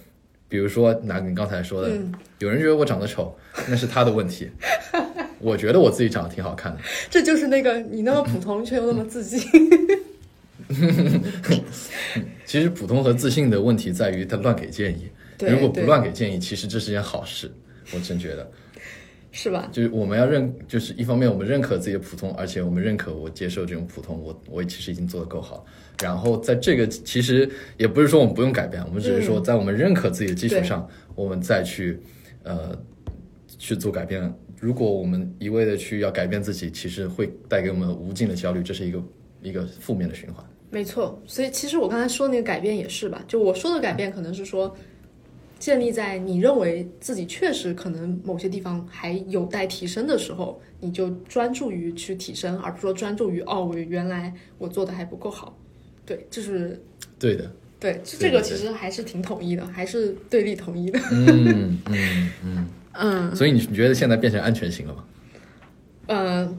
[0.47, 3.35] 比如说拿你刚才说的，嗯有人觉得我长得丑，
[3.67, 4.49] 那是他的问题。
[5.39, 9.41] 我觉得我自己长得挺好看的，这就是那个你那么普通却又那么自信。
[12.45, 15.09] 其实普通和自信的问题在于他乱给建议。
[15.39, 17.51] 如果不乱给建议，其实这是件好事。
[17.93, 18.49] 我真觉得，
[19.37, 19.67] 是吧？
[19.69, 25.65] 就是我们要认，就是一方面我们认可自己的普通，而且我们认可我接受这种普通，我我其实已经做得够好。
[26.01, 31.99] 然后在这个其实也不是说我们不用改变，我们只是说在我们认可自己的基础上，我们再去
[32.43, 32.77] 呃
[33.57, 34.33] 去做改变。
[34.57, 39.03] 如果我们一味的去要改变自己，其实会带给我们无尽的焦虑，这是一个
[39.41, 40.43] 一个负面的循环。
[40.69, 43.21] 没错，所以其实我刚才说的那个改变也是吧？
[43.27, 44.73] 就我说的改变，可能是说
[45.57, 55.57] 建立在你认为自己确实可能某些地方还有待提升的时候，你就专注于去提升，而不是说专注于哦，我原来我做的还不够好。
[56.05, 56.79] 对，就是
[57.17, 60.99] 对的，对，这个其实还是挺统一的，还是对立统一的。
[61.11, 62.67] 嗯嗯嗯。
[62.97, 65.03] 嗯 所以你你觉得现在变成安全型了吗？
[66.07, 66.57] 呃，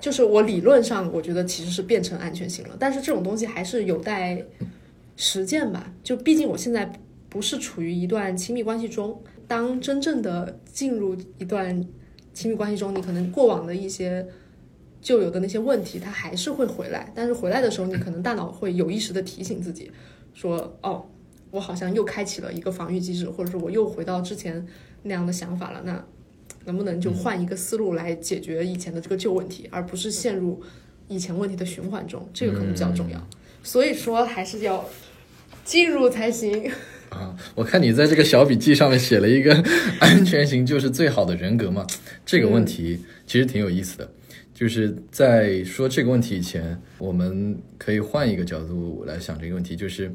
[0.00, 4.42] 就是我理论上我觉得其实是变成安全型了，但是这种东西还是有待
[5.16, 5.92] 实践吧。
[6.02, 6.90] 就毕竟我现在
[7.28, 11.86] 不是处于一段亲密关系中，当真正的进入一段
[12.32, 14.26] 亲密关系中，你可能过往的一些
[15.00, 17.12] 旧有的那些问题，它还是会回来。
[17.14, 19.90] 但是回来的时候，你可能大脑会有意识的提醒自己，
[20.32, 21.06] 说哦，
[21.50, 24.66] 我好像又开启了一个防御机制，或者说我又回到之前
[25.02, 25.82] 那样的想法了。
[25.84, 26.04] 那
[26.64, 30.60] 能不能就换一个思路来解决以前的这个旧问题，而不是陷入
[31.08, 32.28] 以前问题的循环中？
[32.32, 33.20] 这个可能比较重要。
[33.62, 34.84] 所以说，还是要
[35.64, 36.70] 进入才行。
[37.10, 39.54] 啊，我看你在这个小笔记上面写了一个
[40.00, 41.86] “安全型就是最好的人格”嘛，
[42.26, 44.10] 这个问题其实挺有意思的。
[44.52, 50.12] 就是在说这个问题以前，我们可以换一个角度来想这个问题，就是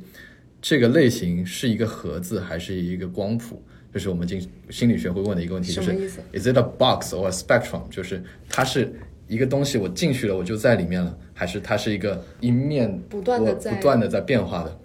[0.62, 3.63] 这个类型是一个盒子还是一个光谱？
[3.93, 7.84] 这是我们经心理学会问的一个问题，就是什么意思？Is it a box or a spectrum？
[7.89, 8.91] 就是它是
[9.27, 14.79] 一个东西，我进去了我就在里面了，还是它是一个一面不断的在不断的在变化的？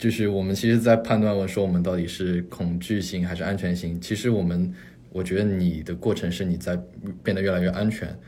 [0.00, 4.00] 就是我们其实，在判断我说我们到底是恐惧型还是安全型。
[4.00, 4.72] 其实我们，
[5.10, 6.74] 我觉得你的过程是你在
[7.22, 8.18] 变得越来越安全。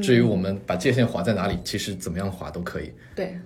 [0.00, 2.90] 至于我们把界限划在哪里，其实怎么样划都可以。
[3.14, 3.38] 对，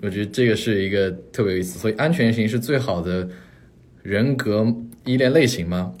[0.00, 3.28] 我觉得这个是一个特别有意思，所以安全型是最好的
[4.02, 4.74] 人格
[5.04, 5.92] 依恋类型吗？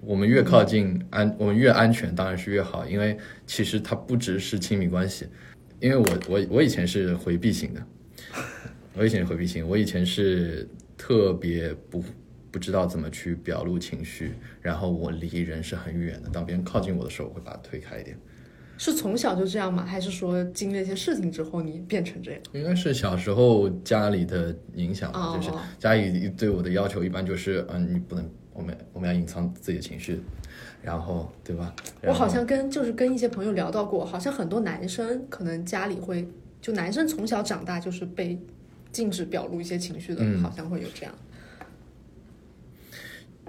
[0.00, 3.16] 我们越靠近安，我们越安全，当然是越好，因为
[3.46, 5.26] 其实它不只是亲密关系。
[5.78, 7.82] 因为我我我以前是回避型的，
[8.96, 12.02] 我以前是回避型，我以前是特别不
[12.50, 18.16] 不知道怎么去表露情绪，然后我离人是很远的，当别人靠近我的时候，我会把它推开一点。
[18.78, 19.84] 是从小就这样吗？
[19.84, 22.40] 还是说经历一些事情之后你变成这样？
[22.52, 30.20] 应该是小时候家里的影响吧，哦就是家里对我的要求一般就是，嗯，你不能，我们我们要隐藏自己的情绪，
[30.82, 31.74] 然后对吧？
[32.02, 36.28] 我好像跟就是跟一些朋友聊到过，好像很多男生可能家里会，
[36.60, 38.38] 就男生从小长大就是被
[38.94, 41.12] 禁止表露一些情绪的，嗯好像会有这样。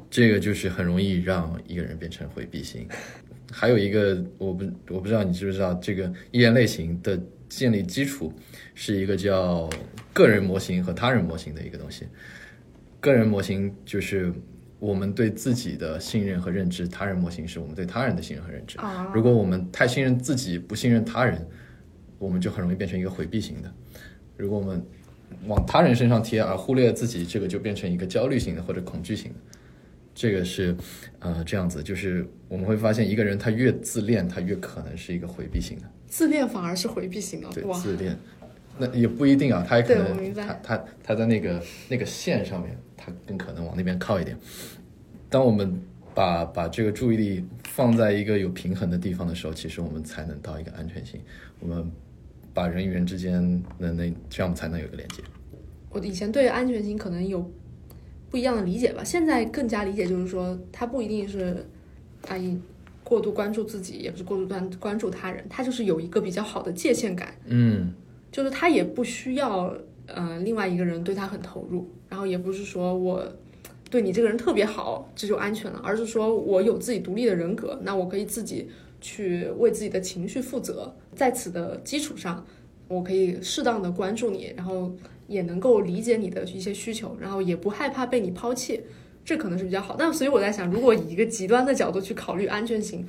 [0.09, 2.87] 这个就是很容易让一个人变成回避型。
[3.51, 8.33] 还有一个，我不我不知道你知不知道，这个依恋类型的建立基础
[8.73, 9.69] 是一个叫
[10.11, 12.07] 个人模型和他人模型的一个东西。
[12.99, 14.33] 个人模型就是
[14.79, 18.79] 我们对自己的信任和认知，他人模型是我们对他人的信任和认知。
[18.79, 21.47] 啊如果我们太信任自己，不信任他人，
[22.17, 23.71] 我们就很容易变成一个回避型的。
[24.37, 24.83] 如果我们
[25.47, 29.37] 往他人身上贴，而忽略自己，这个就变成一个焦虑型的或者恐惧型的。
[30.13, 30.75] 这个是，
[31.19, 38.17] 呃，这样子，就是我们会发现，一个人他越自恋，他越可能是一个回避型的，自恋反而是回避型的，对，自恋。
[38.77, 44.37] 那也不一定啊，他也可能他他他在那个那个线上面，他更可能往那边靠一点。
[45.29, 45.81] 当我们
[46.13, 51.19] 把把这个注意力放在一个有平衡的地方的时候，其实我们才能到一个安全性。
[51.59, 51.91] 我们
[52.55, 55.21] 把人与人之间的那这样才能有个连接。
[55.91, 57.47] 我以前对安全性可能有
[58.29, 61.65] 不一样的理解吧，现在更加理解就是说，他不一定是
[62.27, 62.57] 啊以
[63.03, 67.93] 过度关注自己，也不是过度关关注他人，他就是有一个比较好的界限感，嗯
[68.31, 69.73] 就是他也不需要
[70.07, 73.25] 呃另外一个人对他很投入，然后也不是说我
[73.89, 78.67] 对你这个人特别好，这就安全了，而是说我有自己独立的人格，那我可以自己
[78.99, 82.45] 去为自己的情绪负责，在此的基础上，
[82.87, 84.93] 我可以适当的关注你，然后
[85.27, 88.81] 也能够理解你的一些需求，然后也不害怕被你抛弃，
[89.23, 89.95] 这可能是比较好。
[89.97, 93.07] 那所以我在想，如果以一个极端的角度去考虑安全性。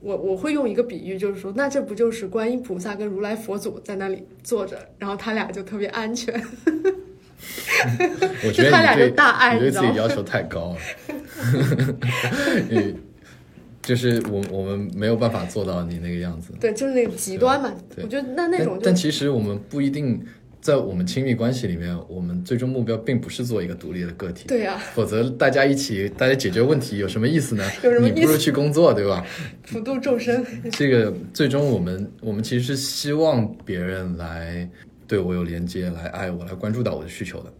[0.00, 6.34] 我我会用一个比喻，就是说，那这不就是观音菩萨跟如来佛祖在那里坐着，然后他俩就特别安全。
[8.44, 10.78] 我觉得就他俩你对就大爱你对自己要求太高了。
[13.84, 16.52] 你就是我我们没有办法做到你那个样子。
[16.60, 17.72] 对，就是那个极端嘛。
[17.94, 20.24] 对我觉得那那种但但其实我们不一定
[20.60, 24.46] 在我们亲密关系里面，我们最终目标并不是做一个独立的个体。
[24.48, 27.64] 对呀、否则大家一起，大家解决问题有什么意思呢？
[27.84, 29.22] 有什么意思你不如去工作，对吧？
[29.68, 30.42] 普度众生。
[30.72, 34.66] 这个最终我们我们其实是希望别人来
[35.06, 37.52] 对我有连接，来爱我，来关注到我的需求的。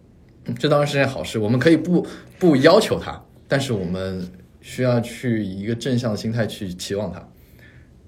[0.58, 2.06] 这当然是件好事，我们可以不
[2.38, 4.26] 不要求他，但是我们
[4.64, 7.22] 需要去以一个正向的心态去期望他，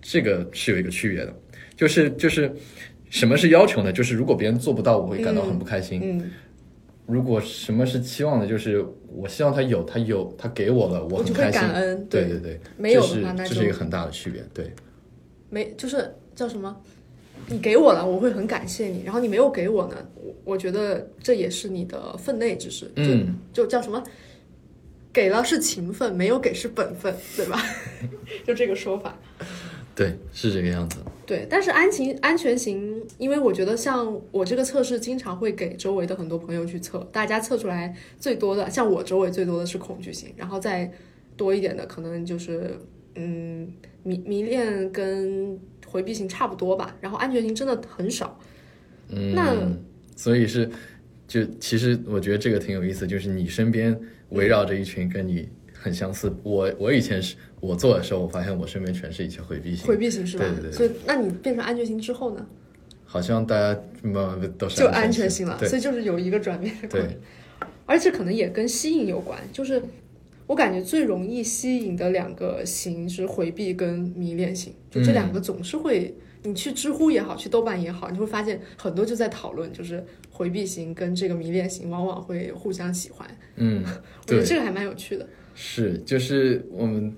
[0.00, 1.32] 这个是有一个区别的。
[1.76, 2.50] 就是就是
[3.10, 3.92] 什么是要求呢？
[3.92, 6.00] 就是如果别人做不到，我会感到很不开心。
[6.02, 6.30] 嗯，
[7.04, 11.60] 如果什么是期望呢，就是我希望他有，他有，他给我了，我很开心。
[11.60, 12.06] 感恩。
[12.08, 14.42] 对对对，没有的这是话那就这是一个很大的区别。
[14.54, 14.72] 对，
[15.50, 16.74] 没就是叫什么？
[17.48, 19.02] 你给我了，我会很感谢你。
[19.04, 22.90] 然后你没有给我呢，我我觉得这也是你的分内之事。
[22.96, 24.02] 嗯，就叫什么？
[25.16, 27.58] 给了是情分，没有给是本分，对吧？
[28.44, 29.18] 就这个说法。
[29.94, 30.98] 对，是这个样子。
[31.24, 40.92] 对，但是安情安全型，因为我觉得像我这个测试，经常会给周围的很多朋友去测，大家测出来最多的，像我周围最多的是恐惧型，然后再
[41.34, 42.78] 多一点的可能就是
[43.14, 48.38] 嗯迷迷恋跟回避型差不多吧，然后安全型真的很少。
[49.08, 49.56] 嗯，那
[50.14, 50.68] 所以是，
[51.26, 53.98] 就其实我觉得这个挺有意思，就是你身边
[54.30, 56.34] 围绕着一群跟你很相似。
[56.42, 60.44] 我我以前是我做的时候，我发现我身边全是一些回避型，回避型是吧？
[60.44, 60.72] 对对对。
[60.72, 62.46] 所以那你变成安全型之后呢，
[63.04, 67.18] 好像大家慢慢都是就安安全型了，所以就是有一个转变的过程对，
[67.86, 69.82] 而且可能也跟吸引有关，就是
[70.46, 76.14] 我感觉最容易吸引的两个型是回避跟迷恋型，就这两个总是会，
[76.46, 83.82] 你去知乎也好，去豆瓣也好，你会发现很多就在讨论，就是回避型跟这个迷恋型往往会互相喜欢，嗯，
[84.28, 85.28] 我觉得，这个还蛮有趣的。
[85.54, 87.12] 是就是我们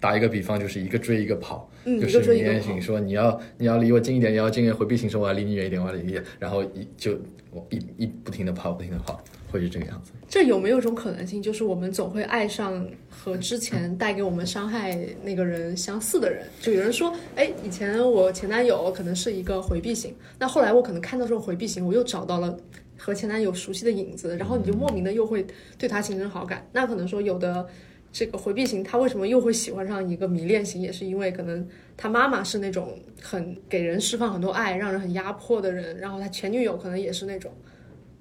[0.00, 1.70] 打一个比方，就是一个追一个跑。
[1.84, 7.18] 嗯，就是迷恋型，说你要你要离我近一点，你要近一点；回避型说我要离你远一点，我要离你远，然后一就
[7.50, 10.12] 我一一不停的跑，不停的跑，会是这个样子。
[10.28, 16.46] 这有没有一种可能性，就是我们总会爱上和之前带给我们伤害那个人相似的人？
[16.60, 22.58] 就有人说，哎，以前我前男友可能是一个回避型，那后来我可能看到这种回避型，我又找到了
[22.98, 25.46] 和前男友熟悉的影子，然后你就莫名的又会
[25.78, 26.68] 对他形成好感。
[26.72, 27.66] 那可能说有的
[28.12, 37.50] 这个回避型，他为什么又会喜欢上一个迷恋型，也是因为可能他妈妈是那种很给人释放很多爱，让人很压迫的人，然后他前女友可能也是那种。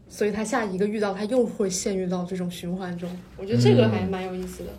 [0.09, 4.69] 所以他下一个遇到他又会陷入到这种循环中，我觉得这个还蛮有意思的。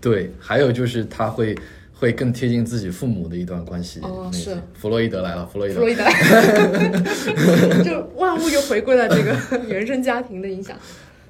[0.00, 1.56] 对，还有就是他会
[1.92, 4.00] 会更贴近自己父母的一段关系。
[4.00, 6.04] 哦是弗洛伊德来了，弗洛伊德弗洛伊德，
[7.82, 10.78] 就万物又回归了这个 原生家庭的影响。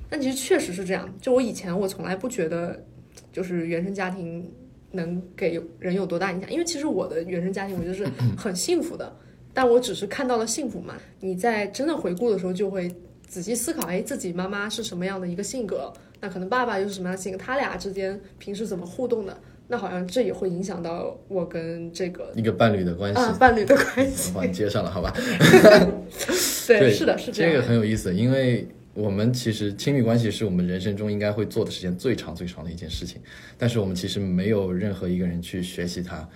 [0.08, 2.84] 但其实确实是这样，就我以前我从来不觉得，
[3.32, 4.48] 就是原生家庭
[4.92, 6.50] 能给人有多大影响？
[6.50, 9.16] 因为其实我的原生家庭我觉得是很幸福的，
[9.56, 10.94] 但我只是看到了幸福嘛。
[11.18, 12.94] 你在真的回顾的时候，就会
[13.26, 15.90] 仔细思考，哎，自己妈妈是什么样的一个性格？
[16.20, 17.38] 那可能爸爸又是什么样的性格？
[17.38, 19.34] 他俩之间平时怎么互动的？
[19.66, 24.30] 那好像这也会影响到我跟这个一个伴侣的关系，啊，伴侣的关系。
[24.36, 25.10] 我帮你接上了，好吧？
[26.68, 33.22] 对，是的，是这个很有意思，因为我们其实亲密关系是我们人生中应该会做的时间最长最长的一件事情，
[33.56, 36.28] 但是我们其实没有任何一个人去学习它。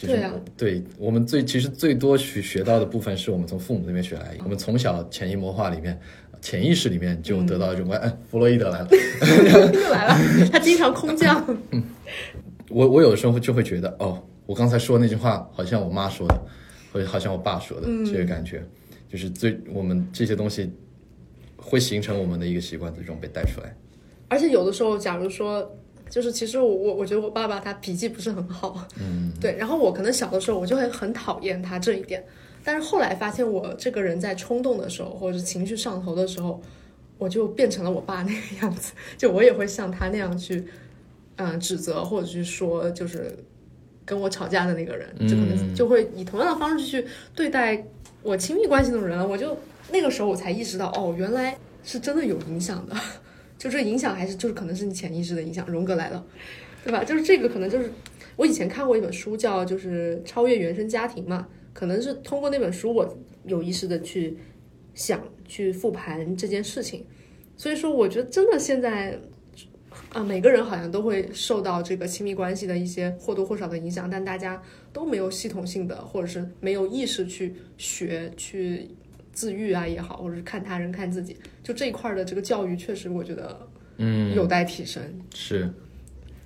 [0.00, 6.00] 就是、对啊对我们最其实最多去学到的部分是我们从父母那边学来的，我们从小潜移默化里面。
[6.42, 8.88] 潜意识里面就得到一种关，哎，弗洛伊德来了，
[9.74, 11.44] 又来了，他经常空降。
[11.70, 11.84] 嗯，
[12.70, 16.40] 我我有的时候就会觉得，哦，我刚才说那句话好像我妈说的，
[16.94, 18.64] 或者好像我爸说的，这个感觉，
[19.06, 20.72] 就是最我们这些东西
[21.58, 23.76] 会形成我们的一个习惯，最终被带出来。
[24.28, 25.70] 而且有的时候，假如说，
[26.10, 32.22] 就是其实我我我觉得我爸爸他脾气不是很好，嗯， 对，然后我可能小的时候我就会很讨厌他这一点。
[32.62, 36.60] 但是后来发现，我这个人在冲动的时候，或者是情绪上头的时候，
[37.16, 40.66] 我就变成了我爸那个样子， 就我也会像他那样去，
[41.36, 43.34] 嗯、呃，指责或者去说，就是
[44.04, 47.82] 跟我吵架的那个人，就可能就会以同样的方式去对待
[48.22, 49.26] 我亲密关系的人。
[49.26, 49.56] 我就
[49.90, 52.94] 那个时候我才意识到，哦，原来是真的有影响的，
[53.60, 55.66] 就这影响还是就是可能是你潜意识的影响。
[55.66, 56.26] 荣格来了，
[56.82, 57.04] 对吧？
[57.04, 57.92] 就是这个可能就是
[58.36, 61.46] 我以前看过一本书叫就是超越原生家庭嘛。
[61.74, 64.38] 可能是通过那本书，我有意识的去
[64.94, 67.04] 想、去复盘这件事情。
[67.54, 69.20] 所以说，我觉得真的现在
[70.08, 74.60] 啊，每个人好像都会受到这个亲密关系的一些或多或少的影响，但大家
[74.92, 78.88] 都没有系统性的，或者是没有意识去学、去
[79.40, 85.02] 自愈啊也好，或者是看他人、看自己，就这一块的这个教育，确实我觉得嗯有待提升。
[85.34, 85.66] 是，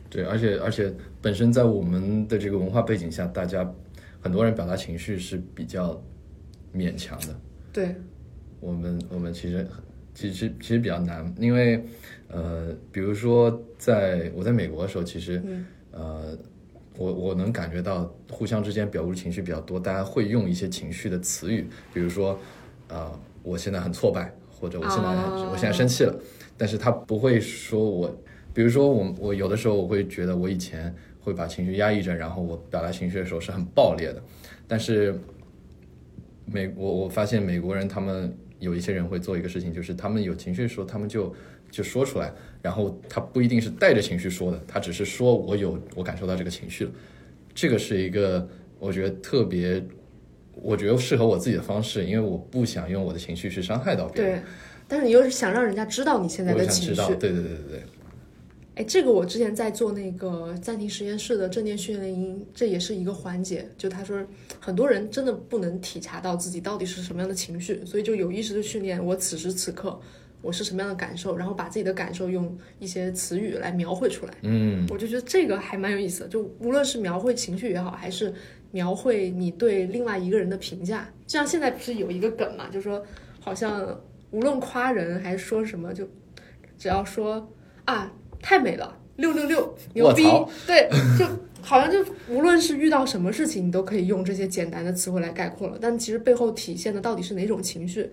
[0.09, 3.69] 对，而且而且本身在我们的这个文化背景下，大家。
[4.25, 6.03] 很多人表达情绪是比较
[6.75, 7.39] 勉强的，
[7.75, 7.95] 对
[8.59, 9.67] 我们，我们其实
[10.15, 11.85] 其实其实比较难，因为
[12.29, 16.39] 呃，比如说在我在美国的时候，其实、嗯、呃，
[16.97, 22.39] 我我能感觉到互相之间表露情绪比较多，大家会用一些情绪的词语，比如说
[22.89, 23.11] 呃，
[23.43, 26.15] 我现在很挫败，或者我现在、哦、我现在生气了，
[26.57, 28.15] 但是他不会说我，
[28.53, 30.95] 比如说我我有的时候我会觉得我以前。
[31.25, 34.23] 会把情绪压抑着，然后我表达情绪的时候是很暴烈的。
[34.69, 35.19] 但是
[36.45, 41.35] 美我我发现美国人他们有一些人会做一个事情，就是他们有情绪的时候，他们就
[41.71, 42.31] 就说出来，
[42.61, 46.91] 然后他不一定是带着情绪说的，他只是说我有我感受到这个情绪了。
[47.55, 48.47] 这个是一个
[48.79, 49.83] 我觉得特别，
[50.63, 54.41] 我觉得适合我自己的方式，因为我不想用我的情绪去伤害到别人。
[54.41, 54.43] 对，
[54.89, 57.15] 但是你又是想让人家知道你现在的情绪。
[57.17, 57.83] 对对对对对。
[58.77, 63.65] 哎，这个我之前在做那个暂停实验室的正念训练营，这也是一个环节。
[63.79, 64.21] 就他说，
[64.59, 69.97] 很多人真的不能体察到自己到底是什么样的情绪，所以就有意识的训练我此时此刻
[70.43, 74.35] 我是什么样的感受，然后把自己的感受用一些词语来描绘出来。
[74.43, 76.29] 嗯，我就觉得这个还蛮有意思的。
[76.29, 78.35] 就无论是描绘情绪也好，还是
[78.75, 83.03] 描绘你对另外一个人的评价，就像现在不是有一个梗嘛，就说
[83.41, 83.99] 好像
[84.31, 86.07] 无论夸人还是说什么，就
[86.77, 87.51] 只要说
[87.87, 88.13] 啊。
[88.47, 90.23] 太美了，六六六，牛逼！
[90.67, 90.87] 对，
[91.19, 91.25] 就
[91.63, 95.79] 好像就无论是遇到什么事情，你都可以用这些简单的词汇来概括了。
[95.81, 98.11] 但其实背后体现的到底是哪种情绪，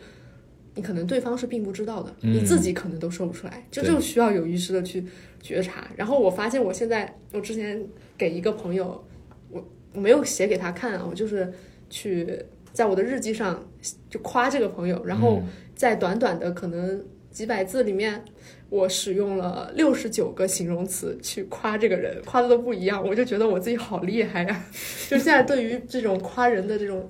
[0.74, 5.05] 你可能对方是并不知道的，嗯、你自己可能都说不出来，就就需要有意识的去
[5.41, 5.86] 觉察。
[5.97, 7.86] 然后我发现，我现在我之前
[8.18, 9.03] 给一个朋友，
[9.49, 9.62] 我
[9.93, 11.51] 我没有写给他看啊，我就是
[11.89, 12.37] 去
[12.73, 13.63] 在我的日记上
[14.09, 15.41] 就夸这个朋友，然后
[15.75, 18.23] 在短短的可能几百字里面。
[18.69, 24.63] 我使用了六十九个形容词去夸这个人，夸的都不一样，我就觉得我自己好厉害呀！
[25.09, 27.09] 就现在对于这种夸人的这种，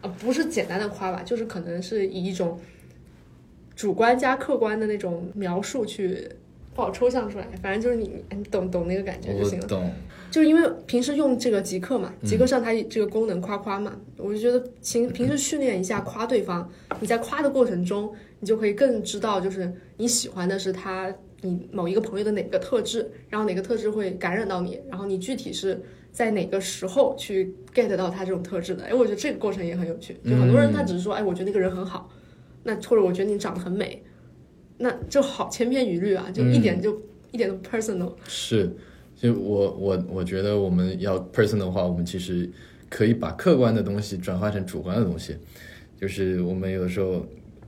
[0.00, 2.60] 啊，不是简单的夸吧，就是可能是以一种
[3.74, 6.28] 主观加客观的那种描述去
[6.74, 9.66] 不好抽象出来，反正就是你你懂懂那个感觉就行了。
[9.66, 9.90] 懂。
[10.30, 16.70] 就是因为平时用这个极客嘛，极客上它这个功能夸夸嘛，我就觉得平平时训练一下夸对方，
[17.00, 18.12] 你在夸的过程中。
[18.40, 28.82] 你就可以更知道，就是你喜欢的是他，你某一个朋友的哪个特质，然后哪个特质会感染到你，然后你具体是在哪个时候去 get 到他这种特质的。
[28.82, 30.16] 哎，我觉得这个过程也很有趣。
[30.24, 32.10] 就很多人他只是说，哎，我觉得那个人很好，
[32.64, 34.02] 那或者我觉得你长得很美，
[34.82, 38.12] 那就好千篇一律啊，就一点就、一点都 personal。
[38.26, 38.70] 是，
[39.16, 42.50] 就我我我觉得我们要 personal 的话，我们其实
[42.90, 45.36] 可以把客观的东西转化成主观的东西，
[45.98, 47.24] 就是我们有的时候。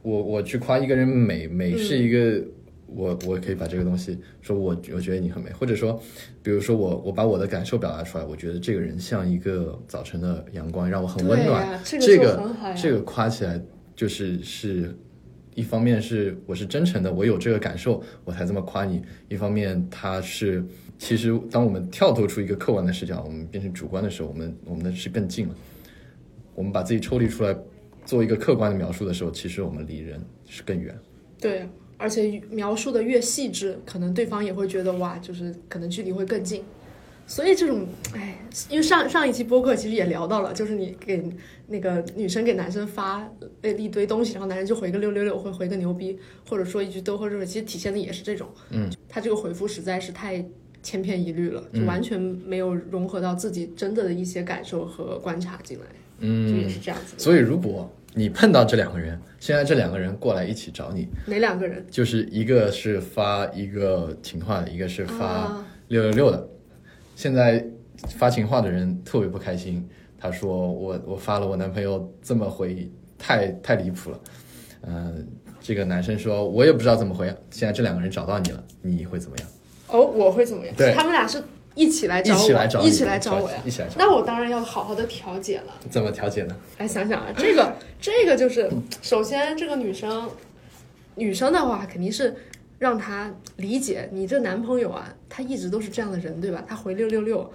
[0.06, 2.44] 我我去夸一个人美，美是一个、
[2.88, 5.98] 我我可以把这个东西说我我觉得你很美，或者说，
[6.42, 11.80] 比如说我我把我的感受表达出来，我觉得这个人像一个早晨的阳光，让我很温暖。
[11.82, 13.58] 这个这就很好呀这个夸起来
[13.96, 14.94] 就是是。
[15.54, 20.64] 一方面是我是真诚的，我有这个感受，我才这么夸你；一方面他是，
[20.98, 25.54] 其实当我们跳脱出一个客观的视角，我们变成主观的时候，我们我们的是更近了。
[26.54, 27.56] 我们把自己抽离出来，
[28.04, 30.96] 做一个客观的描述的时候，其实我们离人是更远。
[31.40, 36.62] 对，而且描述的越细致，可能对方也会觉得哇，就是可能距离会更近。
[37.26, 41.22] 所以这种，哎，因为上上一期播客其实也聊到了，就是你给
[41.66, 43.26] 那个女生给男生发
[43.62, 46.18] 呃一堆东西，然后男生就回个六六六，会回个牛逼，
[46.48, 50.44] 或者说一句都喝热水，其实体现的也是这种，嗯，他这个回复实在是太
[50.82, 55.86] 千篇一律了，就完全没有融合到自己真的的一些感受和观察进来，
[56.18, 57.14] 嗯，就也是这样子。
[57.16, 61.82] 所以如果你碰到这两个人，现在这两个人过来一起找你，哪两个人？
[61.90, 66.48] 就是一个是发一个情话的，一个是发啊六六六的。
[67.14, 67.64] 现在
[68.16, 69.88] 发情话的人特别不开心，
[70.18, 74.20] 他说我我发了我男朋友这么回，太太离谱了。
[74.86, 75.26] 嗯、
[75.60, 77.26] 这个男生说我也不知道怎么回。
[77.50, 79.48] 现在这两个人找到你了，你会怎么样？
[79.88, 80.74] 哦，我会怎么样？
[80.76, 81.42] 对他们俩是
[81.74, 83.62] 一起来找我，一起来找你一起来找我呀。
[83.64, 83.94] 一起来找。
[83.96, 85.72] 那我当然要好好的调解了。
[85.88, 86.56] 怎么调解呢？
[86.78, 90.28] 来想想啊，这个这个就是，首先这个女生，
[91.14, 92.34] 女生的话肯定是
[92.84, 96.62] 让他理解你这男朋友啊，他一直都是这样的人，对吧？
[96.68, 97.50] 他回六六六，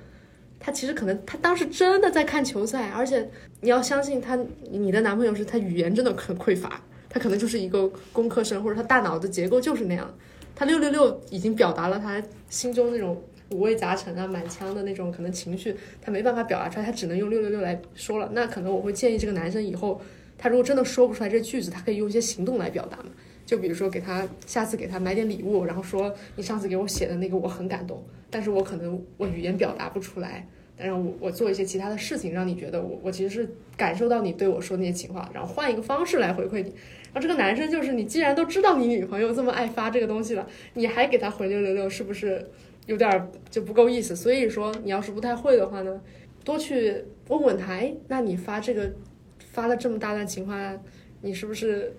[0.59, 3.30] 他其实可能他当时真的在看球赛，而且
[3.61, 4.36] 你要相信他，
[4.71, 10.11] 你的男朋友是他语言真的很匮乏，他可能就是一个工科生，或者他大脑的结构就是那样。
[10.55, 12.19] 他六六六已经表达了他
[12.49, 13.21] 心中那种
[13.51, 18.27] 五味杂陈啊、满腔的那种可能情绪，他没办法表达出来，他只能用六六六来说了。
[18.34, 20.01] 那可能我会建议这个男生以后，
[20.39, 23.11] 他如果真的说不出来这句子，他可以用一些行动来表达嘛。
[23.49, 30.47] 就比如说给他下次给他买点礼物，然后说你上次给我写的那个我很感动，但是我可能我语言表达不出来，
[30.77, 36.69] 但是我我做一些其他的事情，让你觉得我我其实是感受到你对我说那些情话，然后换一个方式来回馈你。
[37.11, 42.47] 然后这个男生就是你既然都知道你女朋友这么爱发这个东西了，你还给他回六六六，是不是
[42.85, 44.15] 有点儿就不够意思？
[44.15, 45.99] 所以说你要是不太会的话呢，
[46.43, 48.93] 多去问问他，哎，那你发这个
[49.39, 50.77] 发了这么大段情话，
[51.21, 51.91] 你是不是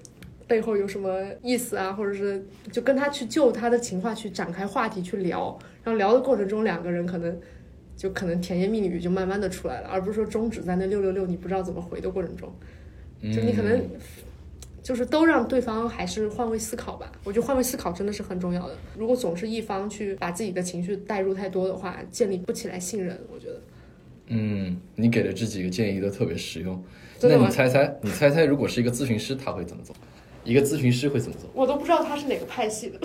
[0.51, 1.92] 背后有什么意思啊？
[1.92, 7.38] 或者是就跟他去就他的情话去展开话题去聊，然后聊的过程中两个人可能。
[8.01, 12.51] 就可能甜言蜜语就慢慢的出来了，而不是说终止在那六六六你不知道怎么回的过程中。
[13.24, 13.78] 就你可能
[14.82, 17.12] 就是都让对方还是换位思考吧。
[17.24, 18.74] 我觉得换位思考真的是很重要的。
[18.96, 23.20] 如果总是一方去把自己的情绪带入太多的话，建立不起来信任。
[23.30, 23.61] 我觉得
[24.28, 26.82] 嗯，你给的这几个建议都特别实用。
[27.20, 29.94] 那你猜猜，你猜猜，如果是一个咨询师，他会怎么做？
[30.45, 31.49] 一个咨询师会怎么做？
[31.55, 32.99] 我都不知道他是哪个派系的。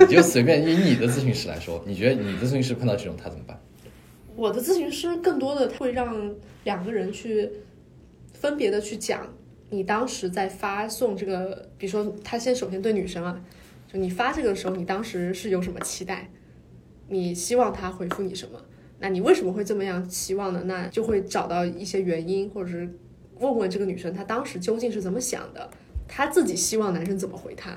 [0.00, 3.60] 你就随便以你的咨询师来说，你觉得你的咨询师碰到这种他怎么办？
[4.36, 7.50] 我的咨询师更多的会让两个人去
[8.32, 9.34] 分别的去讲
[9.68, 13.38] 你当时在发送这个，比如说他先首先对女生啊，
[13.92, 16.30] 就你发这个的时候，你当时是有什么期待？
[17.08, 18.58] 你希望他回复你什么？
[19.00, 20.62] 那你为什么会这么样期望呢？
[20.64, 22.88] 那就会找到一些原因，或者是
[23.38, 25.70] 问问这个女生她当时究竟是怎么想的，
[26.12, 27.70] 她自己希望男生怎么回她。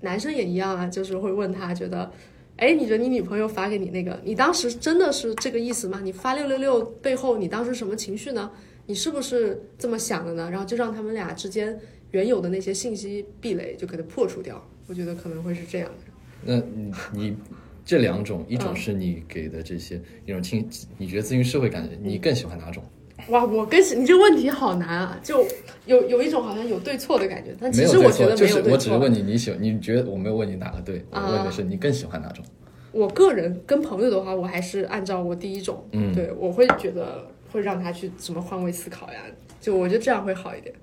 [0.00, 2.10] 男生也一样啊，就是会问他觉得。
[2.56, 5.98] 哎，你觉得你女朋友发给你那个，你当时真的是这个意思吗？
[6.02, 8.50] 你发六六六背后，你当时什么情绪呢？
[8.84, 10.50] 你是不是这么想的呢？
[10.50, 11.78] 然后就让他们俩之间
[12.10, 14.62] 原有的那些信息壁垒就给它破除掉。
[14.88, 16.12] 我觉得可能会是这样的。
[16.44, 17.36] 那你你
[17.82, 20.68] 这两种，一种是你给的这些，一种倾，
[20.98, 22.84] 你觉得咨询师会感觉你更喜欢哪种？
[23.28, 25.46] 哇，我跟你这个问题好难啊，就
[25.86, 28.72] 有有一种好像有对错的感觉，但其实我觉得没有对错。
[28.72, 32.44] 我只是问你，你喜欢你觉得我没有问你哪个对，我啊问的是你更喜欢哪种？
[32.92, 39.20] 我个人跟朋友的话，我还是按照我第一种，嗯对我会觉得会让他去什么换位思考呀，
[39.60, 40.74] 就我觉得这样会好一点。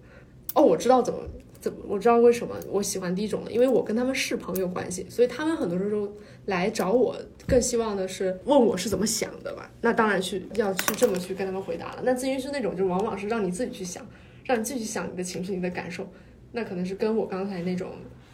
[0.54, 1.20] 哦，我知道怎么
[1.60, 6.08] 怎么，我知道为什么我喜欢第一种了，因为我跟他们是朋友关系，所以他们很多时候
[6.48, 7.16] 来找我，
[7.48, 9.72] 更希望的是问我是怎么想的吧。
[9.82, 12.02] 那当然去要去这么去跟他们回答了。
[12.04, 14.06] 那咨询师那种就往往是让你自己去想，
[14.46, 16.08] 让你自己去想你的情绪、你的感受，
[16.52, 17.92] 那可能是跟我刚才那种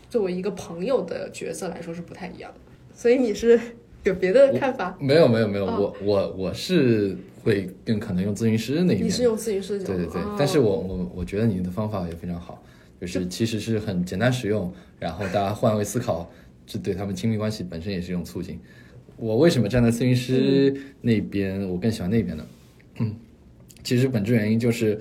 [0.09, 2.59] 作为一个朋友的角色来说是不太一样的。
[2.95, 3.59] 所以你是
[4.03, 4.95] 有别的看法？
[4.99, 12.61] 没有没有没有，哦我我我是会更可能用咨询师那一面你是用咨询师的角度，对对对，哦但是我我我觉得你的方法也非常好，
[13.01, 16.31] 就是其实是很简单实用，然后大家换位思考，
[16.73, 18.59] 这对他们亲密关系本身也是一种促进。
[19.15, 22.47] 我为什么站在咨询师那边，我更喜欢那边呢？
[22.97, 23.15] 嗯，
[23.83, 24.99] 其实本质原因就是，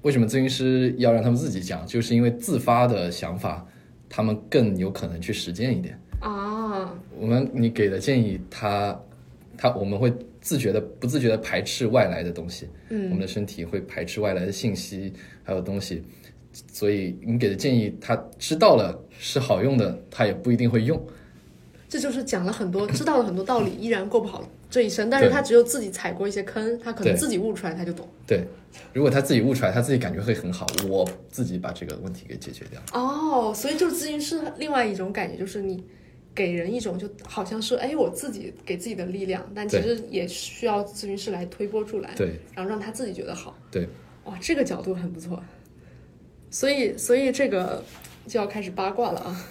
[0.00, 3.66] 为什么咨询师要让他们自己讲，就是因为自发的想法，
[4.08, 5.98] 他们更有可能去实践一点。
[6.20, 8.98] 啊，我们你给的建议，他
[9.58, 16.02] 他我们会自觉的不自觉的排斥外来的东西，嗯我们的身体会排斥外来的信息还有东西，
[16.72, 21.02] 所以你给的建议，他知道了是好用的，他也不一定会用。
[21.88, 25.08] 这就是讲了很多，知道了很多道理， 依然过不好这一生。
[25.08, 28.08] 但是他只有自己踩过一些坑，他可能自己悟出来，他就懂。
[28.26, 28.44] 对，
[28.92, 32.80] 如果他自己悟出来，他自己感觉会很好，我自己把这个问题给解决掉。
[32.92, 35.84] 哦，所以就是咨询师另外一种感觉，就是你
[36.34, 43.56] 给人一种就好像是哎我自己给自己的力量，但其实也需要咨询师来推波助澜，对然后让他自己觉得好。
[43.70, 43.86] 对，
[44.24, 45.40] 哇，这个角度很不错。
[46.50, 47.84] 所以，所以这个
[48.26, 49.44] 就要开始八卦了啊，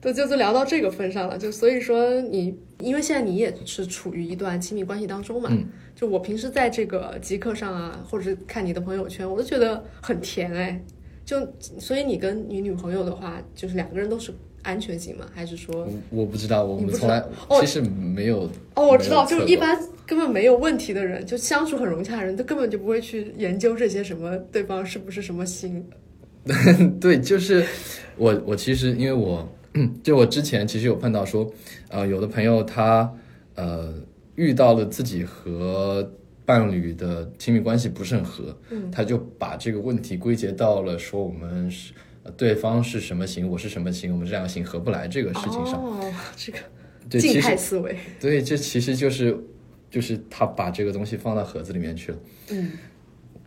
[0.00, 1.36] 都就就聊到这个份上了。
[1.38, 10.82] 就所以说你，因为现在你也是处于一段亲密关系当中嘛，嗯就我平时在这个极客上啊，或者是看你的朋友圈，我都觉得很甜哎。
[11.24, 11.46] 就
[11.78, 15.26] 所以你跟你女朋友的话，就是两个人都是安全型吗？
[15.32, 15.86] 还是说？
[16.10, 18.50] 我我不知道，我们从来哦其实没有。
[18.74, 25.86] 哦，我知道，就是一般根本没有问题的人，就相处很融洽的人，他根本就不会去研究这些什么对方是不是什么星。
[27.00, 27.64] 对，就是
[28.16, 29.46] 我我其实因为我
[30.02, 31.52] 就我之前其实有碰到说，
[31.88, 33.12] 呃，有的朋友他
[33.54, 33.94] 呃
[34.36, 36.10] 遇到了自己和
[36.44, 45.74] 伴侣的亲密关系不是很合，嗯他就把这个问题归结到了说我们是呃对方是什么型，我是什么型，我们这两个型合不来这个事情上。
[45.74, 46.58] 哦，这个
[47.08, 47.96] 对，静其实态思维。
[48.18, 49.38] 对，这其实就是
[49.90, 52.18] 就是他把这个东西放到盒子里面去了。
[52.50, 52.70] 嗯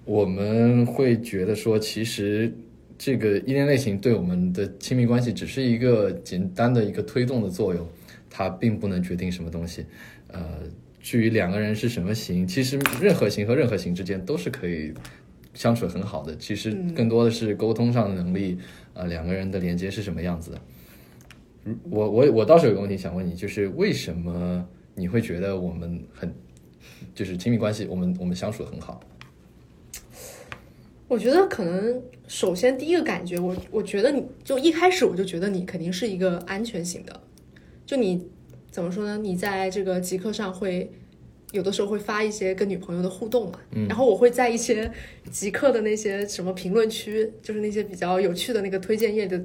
[0.06, 2.54] 我们会觉得说，其实
[2.98, 7.88] 这个依恋类型对我们的亲密关系只是一个简单的一个推动的作用，
[8.30, 9.86] 它并不能决定什么东西。
[10.28, 10.60] 呃，
[11.00, 14.94] 至于两个人是什么型，其实任何型和任何型之间都是可以
[15.54, 16.36] 相处很好的。
[16.38, 18.58] 其实更多的是沟通上的能力，
[18.94, 20.62] 呃，两个人的连接是什么样子的。
[21.64, 26.34] 如我我我倒是有个问题想问你，就是为什么你会觉得我们很
[27.16, 29.00] 就是亲密关系，我们我们相处很好？
[31.08, 37.22] 我觉得可能首先第一个感觉，我我觉得你就一开始我就觉得你肯定是一个安全型的，
[37.86, 38.28] 就你
[38.72, 39.18] 怎么说呢？
[39.18, 40.92] 你在这个极客上会
[41.52, 44.92] 有的时候会发一些跟女朋友的互动嘛，然后我会在一些
[45.32, 49.42] 极客的那些什么评论区，就是那些比较有趣的那个推荐页的。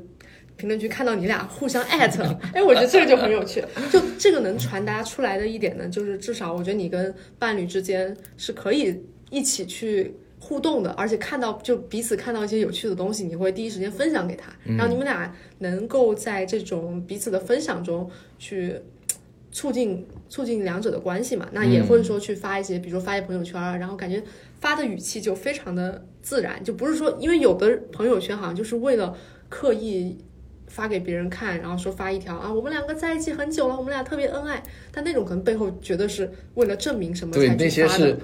[0.56, 3.62] 评论区看到你俩互相艾特， 哎，我觉得这个就很有趣。
[3.92, 9.00] 就这个能传达出来的一点呢，就是至少我觉得你跟伴侣之间是可以
[9.30, 10.12] 一起去
[10.48, 18.74] 互动的，而且看到就彼此看到一些有趣的东西，你会第一时间分享给他，然后你们俩能够在这种彼此的分享中去
[19.52, 21.46] 促进促进两者的关系嘛。
[21.52, 24.22] 那也会说去发一些，比如说发一朋友圈啊，然后感觉
[24.58, 29.14] 发的语气就非常的自然，就不是说因为有的朋友圈好像就是为了
[29.50, 30.16] 刻意。
[30.70, 38.06] 发给别人看，然后说发一条啊，我们两个在一起很久了，我们俩特别恩爱，但那种可能背后觉得是为了证明什么对，才那些去发的。
[38.06, 38.18] 是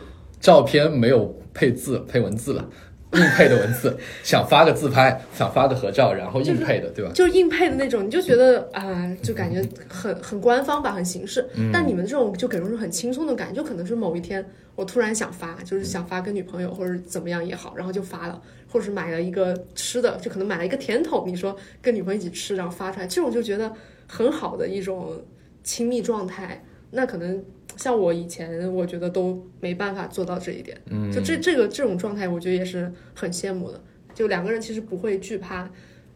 [0.45, 2.69] 照片没有配字，配文字了，
[3.17, 7.11] 硬配的文字，想发个自拍，想发个合照，然后硬配的，对吧？
[7.15, 11.49] 就是硬配的那种，你就觉得啊、就感觉很很官方吧，很形式。
[11.55, 14.45] 嗯但你们这种就给人一种很轻松的感觉，就可能是某一天
[14.77, 18.39] 我突然想发，就是想发跟女朋友或者怎么样也好，然后就发了，
[18.71, 23.73] 或者是买了一个吃的，就可能买了一个甜筒，你说跟女朋友一起吃，然后发出来，这种就觉得
[24.07, 25.23] 很好的一种
[25.63, 26.63] 亲密状态。
[26.97, 27.43] 那可能
[27.77, 30.81] 像我以前，我觉得都没办法做到这一点。
[30.87, 33.81] 嗯，就这这个这种状态，我觉得也是很羡慕的。
[34.15, 35.69] 就两个人其实不会惧怕，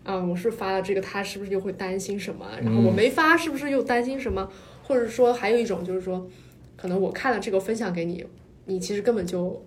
[0.05, 2.47] 啊、我是发了这个，他是不是又会担心什么？
[2.63, 4.49] 然后我没发，是不是又担心什么？
[4.85, 6.29] 或者说还有一种就是说，
[6.77, 8.25] 可能我看了这个分享给你，
[8.67, 9.61] 你其实根本就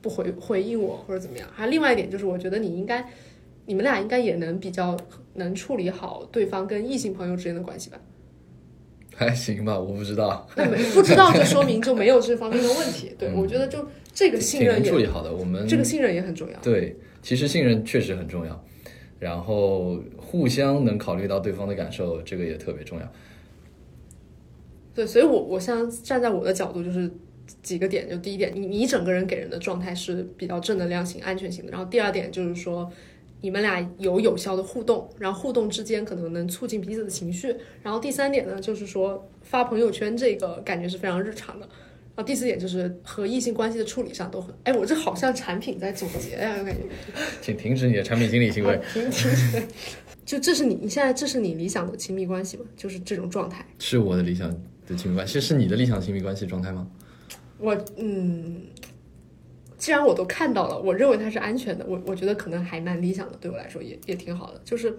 [0.00, 1.46] 不回回应我或者怎么样。
[1.52, 3.06] 还有另外一点就是，我觉得你应该，
[3.66, 4.96] 你们俩应该也能比较
[5.34, 8.00] 能处理好对方跟异性朋友之间的关系吧？
[9.16, 13.14] 还行吧，我不知道，那没不知道就说明就没有这方面的问题。
[13.18, 15.32] 对、我觉得就这个信任也能处理好的。
[15.32, 16.58] 我们这个信任也很重要。
[16.60, 18.64] 对，其实信任确实很重要，
[19.18, 23.12] 然后互相能考虑到对方的感受，这个也特别重要。
[24.94, 27.10] 对，所以我我像站在我的角度，就是
[27.62, 31.72] 几个点，就第一点，你你整个人给人的状态是比较正能量型、安全型的。
[31.72, 32.90] 然后第二点就是说，
[33.44, 37.54] 你们俩有有效的互动，然后互动之间可能能促进彼此的情绪。
[37.82, 41.66] 然后第三点呢，就是说发朋友圈这个感觉是非常日常的。
[41.66, 46.84] 然后第四点就是和异性关系的处理上都很，哎，我这好像产品在总结呀，我感觉。
[47.42, 48.80] 请停止你的产品经理行为。
[48.94, 49.62] 停停止，
[50.24, 52.64] 就这是你你现在这是你理想的亲密关系吗？
[52.74, 53.62] 就是这种状态。
[53.78, 54.50] 是我的理想
[54.86, 56.88] 的亲密关系，是你的理想亲密关系状态吗？
[57.58, 58.62] 我嗯，
[59.84, 64.58] 既然我都看到了，我认为它是安全的，我我觉得可能还蛮理想的，对我来说也也挺好的。
[64.64, 64.96] 就是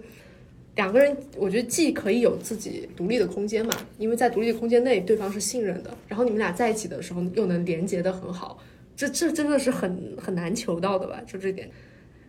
[0.76, 8.62] 两个人，我觉得既可以有自己独立的空间嘛，因为在独立的空间内，对方是信任的，然后你们俩在一起的时候又能连接的很好，
[8.94, 11.20] 这这真的是很很难求到的吧？
[11.26, 11.68] 就这点。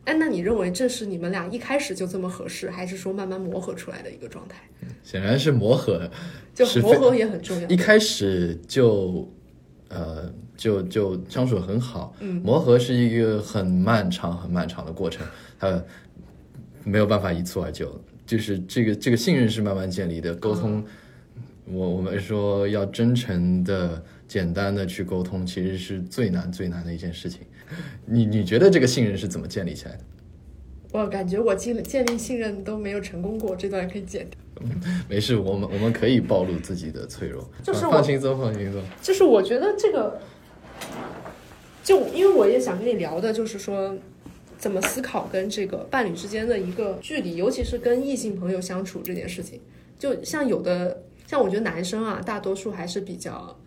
[0.06, 4.64] 哎，那你认为这是你们俩一开始就这么合适，还是说慢慢磨合出来的一个状态？
[5.04, 6.10] 显然是磨合，
[6.56, 7.70] 就磨合也很重要。
[7.70, 9.32] 一开始就，
[9.90, 12.14] 呃，就就相处很好。
[12.20, 15.26] 嗯，磨合是一个很漫长、很漫长的过程，
[15.58, 15.82] 它
[16.84, 17.90] 没有办法一蹴而就。
[18.26, 20.84] 就是这个这个信任是慢慢建立的，沟通，
[21.64, 27.44] 我我们说要真诚的、简单的去沟通，其实是最难最难的一件事情。
[28.06, 30.00] 你你觉得这个信任是怎么建立起来的？
[30.92, 34.40] 我感觉我建建立信任都没有成功过，这段可以剪掉。
[35.08, 37.50] 没事，我们我们可以暴露自己的脆弱。
[37.64, 38.82] 就是放轻松，放轻松。
[39.02, 40.20] 就是我觉得这个，
[41.84, 43.98] 就因为我也想跟你聊的，就是说
[44.58, 49.60] 怎么思考跟这个伴侣之间的一个距离，尤其是跟异性朋友相处这件事情。
[49.98, 53.58] 就像有的，像我觉得男生啊，大多数还是比较。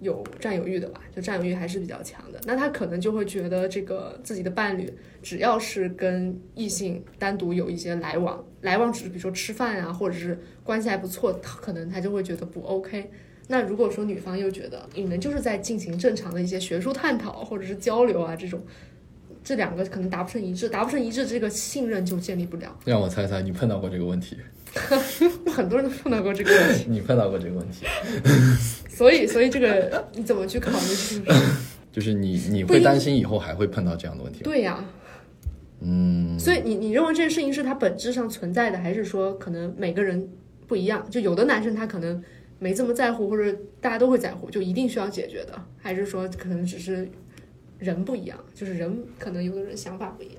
[0.00, 2.40] 有占有欲的吧，就占有欲还是比较强的。
[2.44, 4.88] 那他可能就会觉得，这个自己的伴侣
[5.24, 13.10] 只要是跟异性单独有一些来往，来往只是比如说吃饭啊，或者是关系还不错，他可能他就会觉得不 OK。
[13.50, 18.62] 那如果说女方又觉得你们就是在进行正常的一些学术探讨或者是交流啊，这种
[19.42, 22.78] 这两个可能达不成一致，达不成一致，这个信任就建立不了。
[22.84, 24.36] 让我猜猜，你碰到过这个问题？
[25.50, 26.84] 很多人都碰到过这个问题。
[26.90, 27.86] 你碰到过这个问题？
[28.90, 31.24] 所以，所以这个你怎么去考虑？
[31.90, 34.44] 就是你你会担心以后还会碰到这样的问题？
[34.44, 34.84] 对呀。
[35.80, 36.38] 嗯。
[36.38, 40.28] 所以你你认为这件事情是它本质上存在的，还是说可能每个人
[40.66, 41.04] 不一样？
[41.10, 42.22] 就有的男生他可能
[42.58, 45.60] 没这么在乎，或者大家都会在乎，就一定需要解决的？
[45.78, 47.08] 还是说可能只是
[47.78, 48.38] 人不一样？
[48.54, 50.36] 就是人可能有的人想法不一样。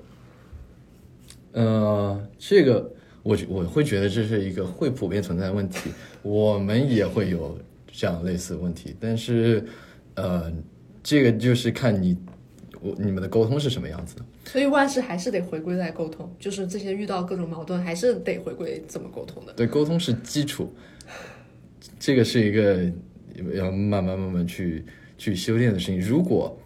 [1.52, 2.94] 呃，这个。
[3.22, 5.90] 我我会觉得这是一个会普遍存在的问题，
[6.22, 7.58] 我们也会有
[7.92, 9.62] 这样类似的问题，但是，
[10.14, 10.50] 呃，
[11.02, 12.16] 这个就是看你
[12.80, 14.24] 我你们的沟通是什么样子的。
[14.46, 19.52] 所以万事还是得回归在沟通，就是这些遇到各种矛盾，还是得回归怎么沟通的。
[19.52, 20.72] 对，沟通是基础，
[22.00, 22.90] 这个是一个
[23.54, 24.84] 要慢慢慢慢去
[25.18, 26.00] 去修炼的事情。
[26.00, 26.58] 如果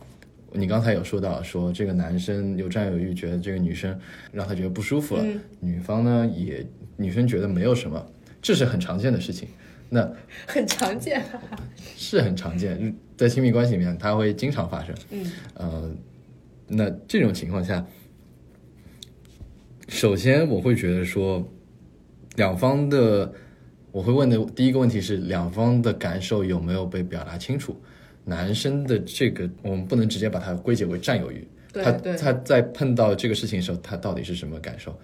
[0.52, 3.98] 你刚才有说到，说这个男生有占有欲，觉得这个女生
[4.30, 5.26] 让他觉得不舒服了，
[5.58, 6.64] 女方呢也
[6.96, 8.06] 女生觉得没有什么，
[8.40, 9.48] 这是很常见的事情。
[9.90, 10.08] 那
[10.46, 11.24] 很常见，
[11.96, 14.94] 是很常见，在亲密关系里面，它会经常发生。
[15.10, 15.90] 嗯，呃，
[16.68, 17.84] 那这种情况下，
[19.88, 21.46] 首先我会觉得说，
[22.36, 23.32] 两方的，
[23.94, 27.80] 我会问的第一个问题是，两方的感受有没有被表达清楚？
[28.24, 31.46] 男生的这个，我们不能直接把它归结为占有欲。
[31.72, 34.98] 他他在碰到这个事情的时候，他到底是什么感受？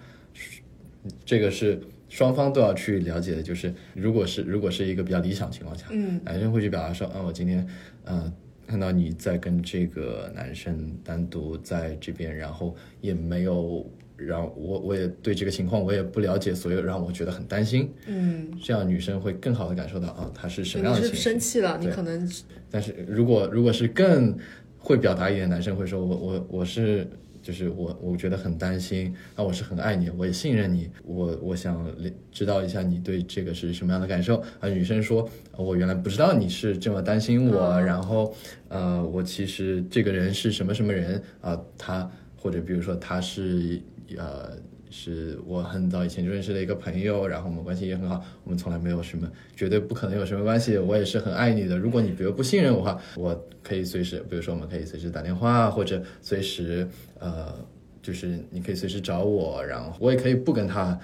[1.23, 1.79] 这个是
[2.09, 3.41] 双方都要去了解的。
[3.41, 7.65] 就是如果是如果是一个比较理想情况下，嗯，男生会去表达说，嗯，我今天，
[8.03, 8.29] 嗯，
[8.67, 13.89] 看到你在跟这个男生单独在这边，然后也没有。
[14.25, 17.91] 让我我也对这个情况我也不了解，所以让我觉得很担心。
[18.07, 21.15] 嗯，这样女生会更好的感受到啊，她是什么样的情绪。
[21.15, 22.29] 生气了，你可能。
[22.69, 24.37] 但是如果如果是更
[24.77, 27.05] 会表达一点，男生会说，我我我是
[27.41, 31.85] 就是我我觉得很担心，啊，我是很爱你，我也信任你，我我想
[32.31, 34.37] 知道一下你对这个是什么样的感受。
[34.59, 38.33] 啊，女生说，我原来不知道你是这么担心我，然后
[38.69, 43.81] 呃，我其实这个人是什么什么人啊，他或者比如说他是。
[44.17, 44.57] 呃，
[44.89, 50.77] 是我很早以前就认识的一个朋友，然后我们关系也很好，我们从来没有什么，绝对不可能有什么关系。
[50.77, 51.77] 我也是很爱你的。
[51.77, 56.87] 如果你比如不信任我的话，我可以随时，比如说我们可以随时打电话，或者随时
[57.19, 57.53] 呃，
[58.01, 60.99] 就是你可以随时找我，然后我也可以不跟他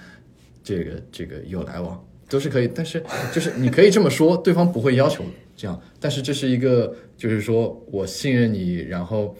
[0.62, 2.68] 这个这个有来往，都是可以。
[2.68, 3.02] 但是
[3.32, 5.24] 就是你可以这么说，对方不会要求
[5.56, 9.34] 这样，但是这是一个，就是说我信任你，然后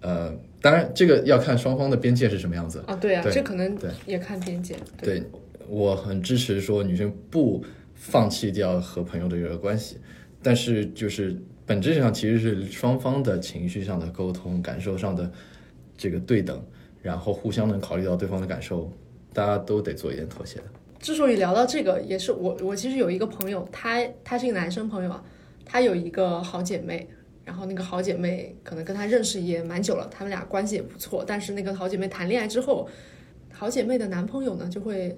[0.00, 0.34] 呃。
[0.64, 2.96] 当然，这个要看双方的边界是什么样子啊。
[2.96, 4.74] 对啊，这可能也看边界。
[4.96, 5.22] 对，
[5.68, 7.62] 我很支持说女生不
[7.94, 9.98] 放弃掉和朋友的这个关系，
[10.42, 11.36] 但是就是
[11.66, 15.30] 本质上其实是双方的情绪上的沟通、感受上的
[15.98, 16.64] 这个对等，
[17.02, 18.90] 然后互相能考虑到对方的感受，
[19.34, 20.64] 大家都得做一点妥协的。
[20.98, 25.22] 之所以聊到这个，也是我我其实有一个朋友，他他是一个男生朋友啊，
[25.66, 27.06] 他有一个好姐妹。
[27.44, 31.24] 然后那个好姐妹可能跟她认识也蛮久了，他们俩关系也不错。
[31.26, 32.88] 但是那个好姐妹谈恋爱之后，
[33.52, 35.16] 好姐妹的男朋友呢就会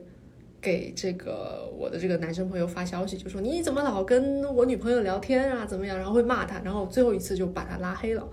[0.61, 5.97] 给这个我的这个男生朋友发消息，就说你怎么老跟我女朋友聊天啊，怎么样？
[5.97, 8.29] 然后会骂他，然后最后一次就把他拉黑了，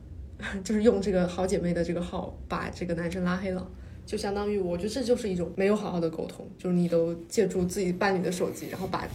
[0.62, 3.66] 就是用这个好姐妹的这个号把这个男生拉黑了。
[4.06, 9.06] 就相当于我觉得这就是一种没有好好的沟通，就是你都借助自己伴侣的手机，然后把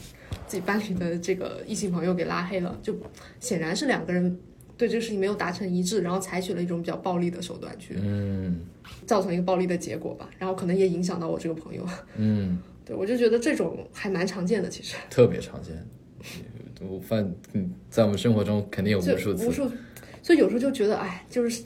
[0.48, 2.96] 自己班里的这个异性朋友给拉黑了，就
[3.40, 4.40] 显然是两个人
[4.78, 8.60] 对这个事情没有达成一致，然后采取了一种比较暴力的手段去嗯
[9.06, 11.86] 造成一个暴力的结果吧，然后可能也影响到我这个朋友。
[12.18, 15.76] 嗯，对我就觉得这种还蛮常见的，其实特别常见。
[16.82, 19.52] 我犯，嗯，在我们生活中肯定有无数次无。
[19.52, 19.72] 数，
[20.22, 21.64] 所以有时候就觉得，哎，就是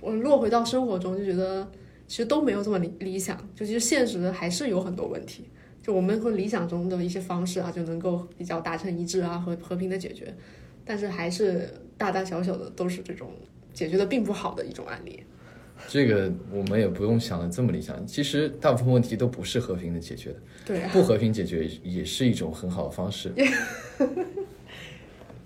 [0.00, 1.70] 我落回到生活中，就觉得
[2.08, 5.44] 其实都没有这么理理想，就其实现实还是有很多问题。
[5.82, 10.32] 就我们和理想中的一些方式啊，就能够比较达成一致啊，和和平的解决，
[10.84, 11.68] 但是还是
[11.98, 13.32] 大大小小的都是这种
[13.74, 15.20] 解决的并不好的一种案例。
[15.88, 23.32] 这个我们也不用想的这么理想，其实大部分问题都不是和平的解决的，对啊，不和平解决也是一种很好的方式。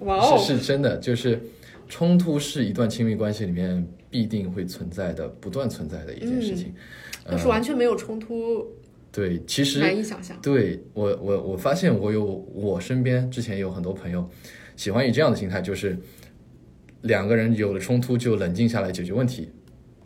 [0.00, 1.40] 哇哦，是是真的，就是
[1.88, 6.74] 冲突是一段亲密关系里面必定会存在的、不断存在的一件事情。
[7.30, 8.66] 要是完全没有冲突，
[9.16, 10.38] 对，其实难以想象。
[10.42, 14.28] 对我我我发现我有我身边之前有很多朋友
[14.76, 15.98] 喜欢以这样的心态，就是
[17.00, 19.48] 两个人有了冲突就冷静下来解决问题。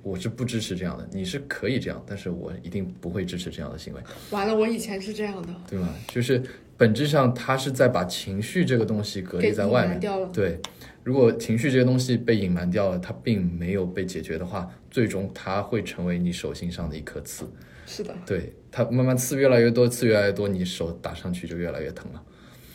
[0.02, 4.00] 我是不支持这样的，你是可以这样，但是我一定不会支持这样的行为，
[4.30, 5.92] 完了，我以前是这样的，对吗？
[6.06, 6.40] 就是
[6.76, 10.00] 本质上他是在把情绪这个东西隔离在外面。
[10.00, 10.30] 掉了。
[10.32, 10.58] 对，
[11.04, 17.44] 如果情绪这个东西被隐瞒掉了，它并没有被解决的话，最终它会成为你手心上的一颗刺。
[17.90, 22.22] 是的，对，它慢慢刺越来越多，刺越来越多，你手打上去就越来越疼了。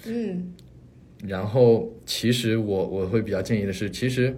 [0.05, 0.53] 嗯，
[1.24, 4.38] 然后，其实我我会比较建议的是，其实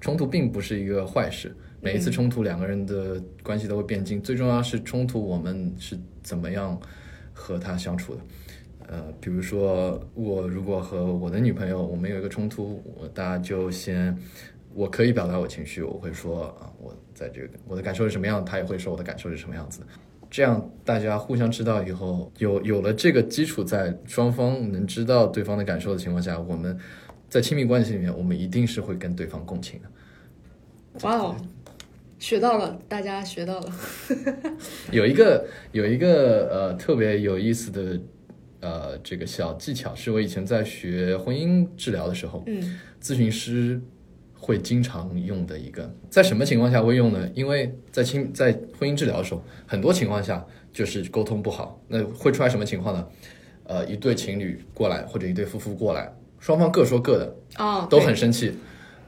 [0.00, 1.54] 冲突并不是一个坏事。
[1.80, 4.20] 每一次冲突，两个人的关系都会变近。
[4.20, 6.76] 最重要是冲突，我们是怎么样
[7.32, 8.20] 和他相处的。
[8.88, 14.16] 呃，比如说我如果和我的女朋友我们有一个冲突，我大家就先，
[14.76, 19.80] 我可以表达我情绪，我会说啊，我在这个我的感受是什么样，他也会说我的感受是什么样子。
[20.28, 26.76] 这样大家互相知道以后，有有了这个基础在，双方能知道对方的感受的情况下，我们
[27.30, 29.88] 在亲密关系里面，我们一定是会跟对方共情的。
[31.06, 31.36] 哇哦，
[32.18, 33.72] 学到了，大家学到了。
[34.92, 38.00] 有一个有一个呃特别有意思的
[38.60, 43.80] 呃这个小技巧，是我以前在学婚姻治疗的时候，嗯咨询师
[44.46, 45.92] 会经常用的一个。
[46.08, 47.28] 在什么情况下会用呢？
[47.34, 53.04] 因为在亲在婚姻治疗的时候，很多情况下就是沟通不好，那会出来什么情况呢？
[53.64, 58.52] 呃，一对情侣过来或者一对夫妇过来，双方各说各的，哦，都很生气，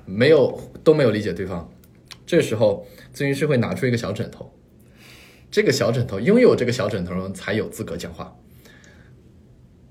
[0.05, 1.70] 没有都没有理解对方。
[2.26, 2.84] 这时候，
[3.14, 4.53] 咨询师会拿出一个小枕头，
[5.53, 8.36] 这个小枕头拥有这个小枕头人才有资格讲话。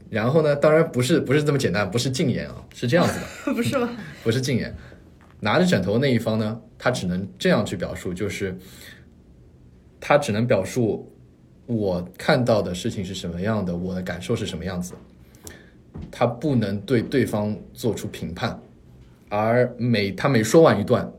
[0.09, 3.89] 然后呢，当然不是不是这么简单，不是禁言啊，是这样子的， 不是吗？
[4.23, 4.73] 不是禁言。
[5.39, 8.57] 拿着枕头的那一方呢，他只能这样去表述，就是
[9.99, 11.11] 他只能表述
[11.65, 14.93] 我看到的事情是什么样的，我的感受是什么样子，
[16.11, 18.59] 他不能对对方做出评判。
[19.29, 21.11] 而每他每说完一段，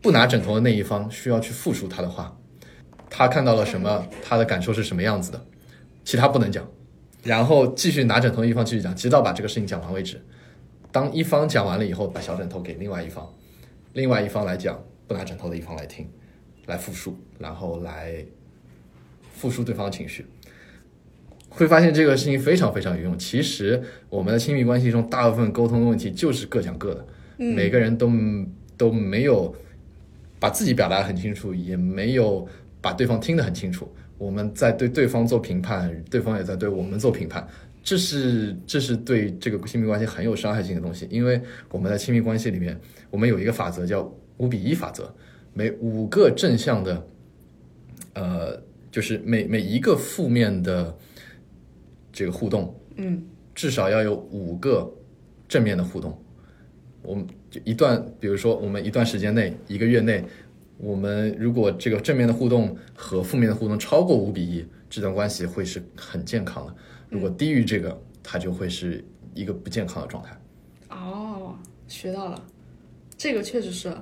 [0.00, 2.34] 不拿枕头的那一方需要去复述他的话，
[3.10, 5.44] 他看到了什么，他的感受是什么样子的，
[6.04, 6.66] 其他不能讲。
[7.22, 10.20] 然后继续拿枕头一方继续讲，直到把这个事情讲完为止。
[10.90, 13.28] 当一方讲完了以后，把小枕头给另外一方，
[13.92, 16.08] 另外一方来讲，不拿枕头的一方来听，
[16.66, 18.24] 来复述，然后来
[19.32, 20.26] 复述对方的情绪。
[21.50, 23.18] 会发现这个事情非常非常有用。
[23.18, 28.10] 其实我们的亲密关系中，大部分沟通的问题就是各讲各的，每个人都
[28.76, 29.54] 都没有
[30.38, 32.46] 把自己表达得很清楚，也没有
[32.80, 33.90] 把对方听得很清楚。
[34.18, 37.46] 我们在对对方做评判，对方也在对我们做评判，
[37.88, 41.08] 这是这是对这个亲密关系很有伤害性的东西。
[41.10, 42.78] 因为我们在亲密关系里面，
[43.08, 45.10] 我们有一个法则叫五比一法则，
[45.54, 47.08] 每五个正向的，
[48.12, 50.94] 呃，就是每每一个负面的
[52.12, 53.22] 这个互动，嗯，
[53.54, 54.94] 至少要有五个
[55.48, 56.22] 正面的互动。
[57.00, 60.22] 我们就一段，比如说我们一段时间内，一个月内，
[60.76, 66.74] 我们如果这个正面的互动和负面的互动超过五比一，这段关系会是很健康的。
[67.08, 69.04] 如果低于这个，它就会是
[69.34, 70.38] 一个不健康的状态。
[70.90, 71.54] 哦，
[71.86, 72.42] 学到了，
[73.16, 73.94] 这个确实是，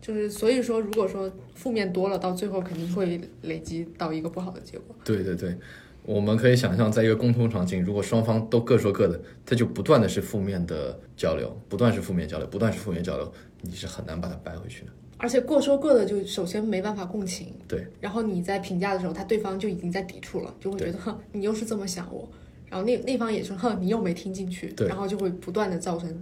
[0.00, 4.94] 就是所以说，如果说负面多了，到最后肯定会累积到一个不好的结果。
[5.04, 5.56] 对对对，
[6.04, 13.32] 我们可以想象，在一个沟通场景，如果双方都各说各的，它就不断的是负面的交流，不断是负面交流，不断是负面交流，
[13.62, 14.92] 你是很难把它掰回去的。
[15.20, 22.28] 而且各说各的，就首先没办法共情，对，然后你在评价的时候，他对方就已经在抵触了，就会觉得，哼，你又是这么想我，
[22.70, 26.12] 然后那那方也说，哼，你又没听进去，对然后就会不断的造成，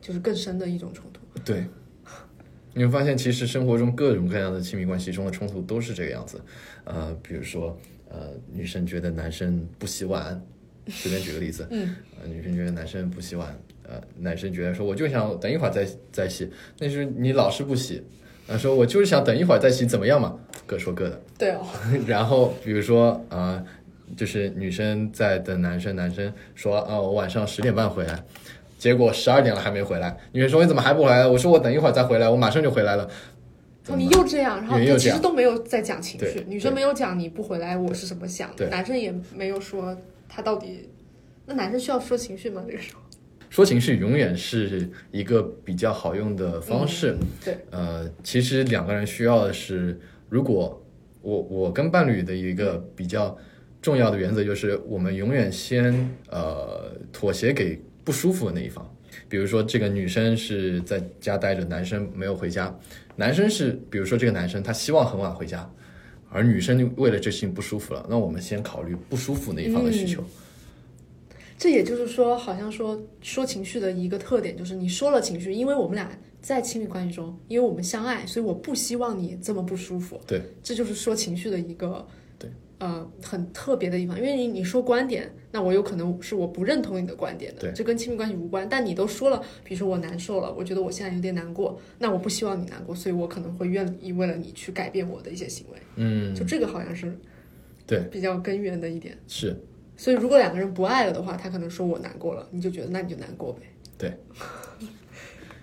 [0.00, 1.20] 就是更深的一种冲突。
[1.44, 1.64] 对，
[2.74, 6.40] 你会发现，其实生活中各种各样的亲密关系中的冲突都是这个样子。
[6.84, 7.76] 呃，比如说，
[8.08, 10.40] 呃，女生觉得男生不洗碗，
[10.88, 18.02] 随便举个例子，嗯，呃，女生觉得男生不洗碗，呃，男生觉得说我就想等一会儿再再洗，那是你老是不洗，
[18.48, 20.38] 啊，说我就是想等一会儿再洗，怎么样嘛？
[20.66, 21.20] 各说各的。
[21.38, 21.66] 对哦，
[22.06, 23.64] 然后比如说啊、
[24.16, 28.22] 就是女生在等男生，男生说啊，我晚上十点半回来，
[28.78, 31.26] 结果十二点了还没回来，女生说你怎么还不回来？
[31.26, 33.08] 我说我等一会儿再回来，我马上就回来了。
[33.88, 39.96] 哦，你又这样，然后其实都没有在讲情绪，女生没有讲你不回来我是怎么想的，男生也没有说
[40.28, 40.88] 他到底，
[41.46, 42.62] 那男生需要说情绪吗？
[42.64, 43.00] 这个时候，
[43.50, 47.16] 说情绪永远是一个比较好用的方式。
[47.44, 49.98] 对，呃，其实两个人需要的是，
[50.28, 50.80] 如果
[51.20, 53.36] 我我跟伴侣的一个比较
[53.82, 55.92] 重要的原则就是，我们永远先
[56.30, 58.88] 呃妥协给不舒服的那一方。
[59.28, 62.74] 比如说，这个女生是在家待着，男生没有回家。
[63.16, 65.70] 男生是，比如说这个男生他希望很晚回家，
[66.30, 70.24] 而女生就为了这事情不舒服了，那我们先考虑不舒服那一方的需求。
[71.58, 76.10] 这也就是说，好像说说情绪的一个特点就是你说了情绪，因为我们俩
[76.40, 80.20] 在亲密关系中，因为我们相爱，所以我不希望你这么不舒服。
[80.26, 82.06] 对，这就是说情绪的一个对
[82.82, 88.68] 呃很特别的地方，因为你你说观点，那我有可能是我不认同你的观点的，对这跟亲密关系无关。
[88.68, 95.78] 但你都说了，比如说我难受了，我觉得我现在有点难过，那我不希望你难过，所以我可能会愿意为了你去改变我的一些行为。
[95.94, 97.16] 嗯，就这个好像是
[97.86, 99.16] 对，比较根源的一点。
[99.28, 99.56] 是
[99.96, 103.60] 所以如果两个人不爱了的话，他可能说我难过了，你就觉得那你就难过呗。
[103.96, 104.12] 对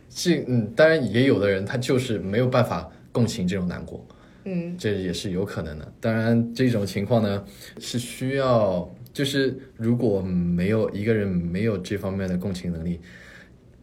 [0.09, 4.05] 这嗯，当然也有的人他就是没有办法共情这种难过，
[4.45, 5.93] 嗯，这也是有可能的。
[5.99, 7.45] 当然，这种情况呢
[7.79, 12.99] 是需要，就是如果没有一个人没有这方面的共情能力，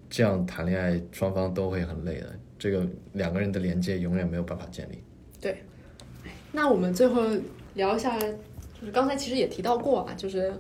[0.09, 2.39] 这样谈恋爱双方都会很累的。
[2.59, 4.99] 这个两个人的连接永远没有办法建立。
[5.41, 5.59] 对
[6.53, 7.23] 那我们最后
[7.75, 10.55] 聊一下，就是刚才其实也提到过啊，就是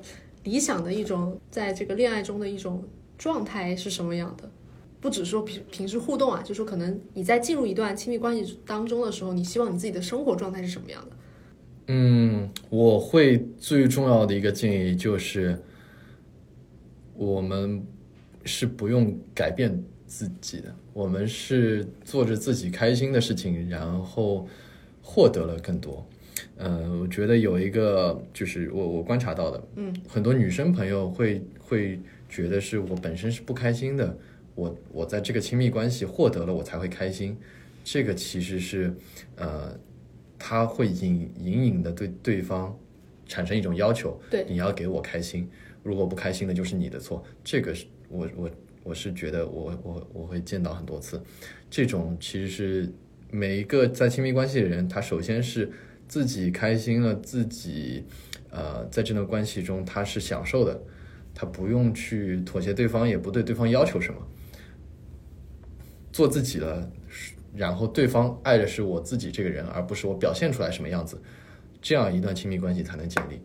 [0.45, 2.85] 理想的一种在这个恋爱中的一种
[3.17, 4.51] 状态是什么样的？
[5.07, 11.17] 不只说平平时互动啊，就说可能你在进入一段亲密关系当中的时候，你希望你自己的生活状态是什么样的？
[11.87, 15.57] 嗯，我会最重要的一个建议就是，
[17.15, 17.81] 我们
[18.45, 24.49] 是不用改变自己的，我们是做着自己开心的事情，然后
[25.01, 26.05] 获得了更多。
[26.57, 34.19] 呃，我觉得有一个就是我我观察到的，嗯，很多女生朋友会会觉得是我本身是不开心的，
[34.57, 37.39] 我我在这个亲密关系获得了我才会开心，
[37.85, 38.93] 这个其实是
[39.37, 39.79] 呃，
[40.39, 42.77] 他会隐隐隐的对对方
[43.27, 45.49] 产生一种要求，对你要给我开心，
[45.83, 48.51] 如果不开心的就是你的错，这个是我我
[48.83, 51.23] 我是觉得我我我会见到很多次，
[51.71, 52.93] 这种其实是
[53.31, 55.71] 每一个在亲密关系的人，他首先是
[56.09, 58.05] 自己开心了，自己
[58.51, 60.81] 呃在这段关系中他是享受的，
[61.35, 64.21] 他不用去妥协对方，也不对对方要求什么，
[66.17, 66.91] 做自己了，
[67.55, 71.21] 然后对方爱的是我自己这个人，而不是我表现出来什么样子，
[71.83, 73.39] 这样一段亲密关系才能建立。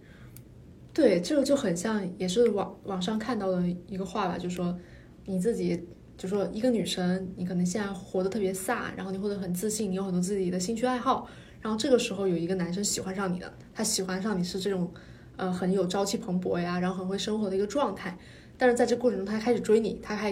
[0.93, 4.79] 对，这个就很像，也是网网上看到的一个话吧，就说
[5.25, 5.85] 你自己，
[6.17, 11.27] 就说一个女生，你可能现在活得特别飒，然后你活得很自信，你有很多自己的兴趣爱好，
[11.59, 14.89] 然后这个时候有一个男生喜欢上你了，他喜欢上你是这种，
[15.35, 18.17] 呃，很有朝气蓬勃呀，然后很会生活的一个状态，
[18.57, 20.31] 但是在这过程中他开始追你，他还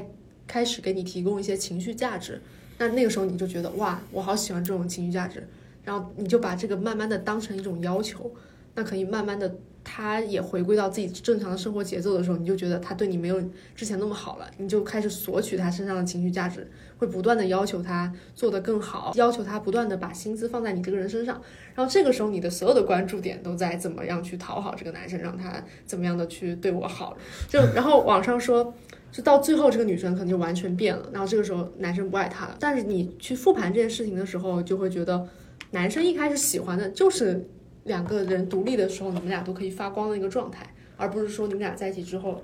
[0.50, 2.42] 开始给你提供一些情绪价值，
[2.80, 5.48] 那那个时候你就觉得哇，我好喜欢这种情绪价值，
[5.86, 8.30] 然后你就把这个慢慢的当成一种要求，
[8.74, 9.56] 那可以慢慢的。
[9.82, 13.42] 他也回归到自己正常的生活节奏的时候，你就觉得他对你没有
[13.76, 21.42] 之前那么好了，你就开始索取他身上的情绪价值，会不断的要求他做得更好，要求他不断的把心思放在你这个人身上。
[21.74, 27.18] 然后这个时候，你的所有的关注点都在怎么样去讨好这个男生，让他怎么样的去对我好。
[27.48, 28.72] 就然后网上说，
[29.12, 32.58] 就到最后这个女生可能就完全变了，然后这个时候男生不爱她了。
[32.60, 35.28] 但是你去复盘这件事情的时候，就会觉得
[35.72, 37.48] 男生一开始喜欢的就是。
[37.86, 42.40] 两个人独立的时候，你们俩都可以发光的一个状态，而不是说你们俩在一起之后，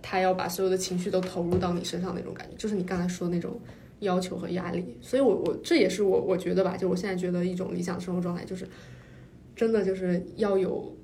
[0.00, 3.60] 他要把所有的情绪都投入到你身上那种感觉，就是你刚才说的那种
[3.98, 4.96] 要求和压力。
[5.02, 8.66] 所以我，我这也是我我觉得吧，就我现在觉得一种理想生活状态，就是
[9.54, 10.96] 真的就是要有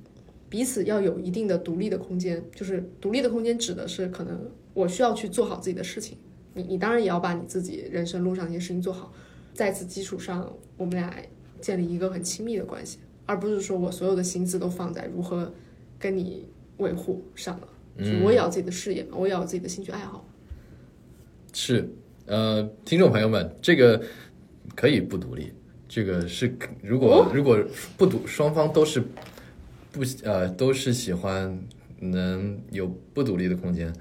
[0.49, 6.17] 彼此要有一定的独立的空间，就是独立的空间指的是可能我需要去做好自己的事情，
[6.55, 9.13] 你你当然也要把你自己人生路上一些事情做好，
[9.55, 11.15] 在此基础上，我们俩
[11.61, 12.99] 建立一个很亲密的关系。
[13.25, 15.55] 而不是说我所有的心思都放在如何
[15.97, 16.45] 跟你
[16.79, 18.23] 维护上了，嗯。
[18.25, 20.27] 我也要自己的事业嘛，我也要自己的兴趣爱好。
[21.53, 21.89] 是，
[22.27, 24.03] 呃，听众朋友们，这个
[24.75, 25.53] 可以不独立，
[25.89, 26.53] 这个是
[26.83, 27.65] 如果、如果
[27.97, 29.01] 不独双方都是
[29.93, 31.57] 不呃都是喜欢
[32.01, 33.95] 能有不独立的空间，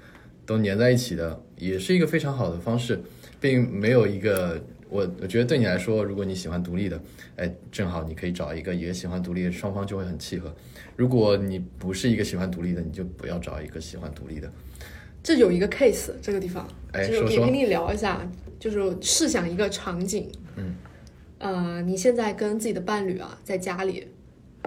[0.44, 3.00] 都粘在一起的，也是一个非常好的方式，
[3.40, 7.00] 并没有一个我我觉得对你来说，如果你喜欢独立的，
[7.36, 10.54] 哎，正好你可以找一个也喜欢独立的，双方就会很契合。
[10.96, 14.50] 如果你不是一个喜欢独立的，你就不要找一个喜欢独立的。
[15.22, 18.28] 这有一个 case，这个地方，哎就是也跟你聊一下，
[18.58, 20.74] 就是试想一个场景，嗯，
[21.38, 24.08] 呃，你现在跟自己的伴侣啊，在家里，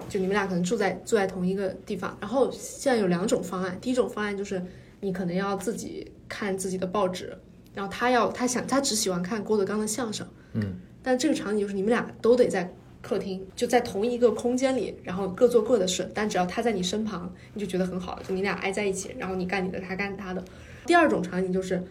[0.08, 4.62] 就你们俩可能住在住在同一个地方，然后现在有两种方案，第一种方案就是
[5.00, 7.36] 你可能要自己看自己的报纸，
[7.74, 12.72] 然后他要他想他只喜欢看郭德纲的相声，嗯，但这个场景就是你们俩都得在
[13.02, 20.42] 客厅，就在同一个空间里，然后各做各的事，但只要他在你身旁，你就觉得很好，就你俩挨在一起，然后你干你的，他干他的。
[20.86, 21.82] 第二种场景就是，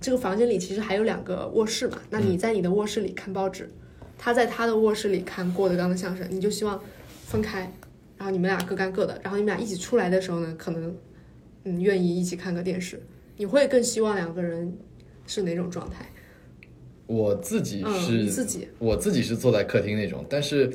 [0.00, 3.70] 这个房间里其实还有两个卧室嘛，那你在你的卧室里看报纸，
[4.18, 6.80] 他在他的卧室里看郭德纲的相声，你就希望
[7.26, 7.70] 分开，
[8.16, 10.92] 然后你们俩各干各的，然后你们俩一起出来的时候呢，可能
[11.64, 13.02] 嗯愿意一起看个电视，
[13.36, 14.76] 你会更希望两个人
[15.26, 16.06] 是哪种状态？
[17.06, 18.68] 我自己嗯，是、你自己。
[18.78, 20.70] 我自己是坐在客厅那种，但是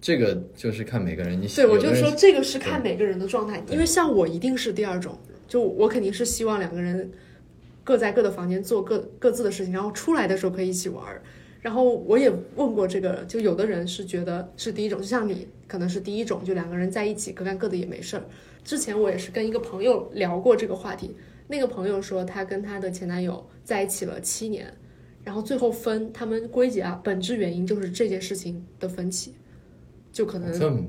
[0.00, 1.40] 这个就是看每个人。
[1.40, 5.18] 你喜对，我就说这个是看每个人的状态，因为像我一定是第二种，
[5.48, 7.10] 就我肯定是希望两个人
[7.84, 11.22] 各在各的房间做各各自的事情，然后出来的时候可以一起玩儿。
[11.60, 18.24] 然后我也问过这个，就有的人是觉得是第一种，就像你可能是第一种，就两个人在一起各干各的也没事儿。
[18.64, 21.14] 之前我也是跟一个朋友聊过这个话题，
[21.48, 24.72] 那个朋友说她跟她的前男友在一起了七年，
[25.24, 29.34] 然后最后分，他们归结啊，本质原因就是这件事情的分歧，
[30.12, 30.84] 就可能这么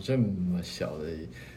[0.00, 1.06] 这么小的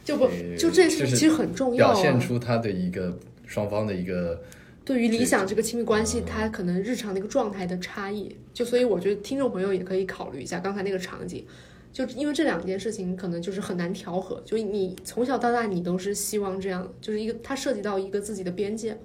[0.04, 2.20] 就不呃就这件事情其实很重要表现啊。
[2.20, 4.42] 出他的一个双方的一个
[4.84, 11.46] 对于理想这个亲密关系，他可能日常的一个状态的差异，就所以我觉得听众朋友也可以考虑一下刚才那个场景，
[11.94, 18.98] 就因为这两件事情可能就是很难调和，就你从小到大你都是希望这样，就是一个它涉及到一个自己的边界，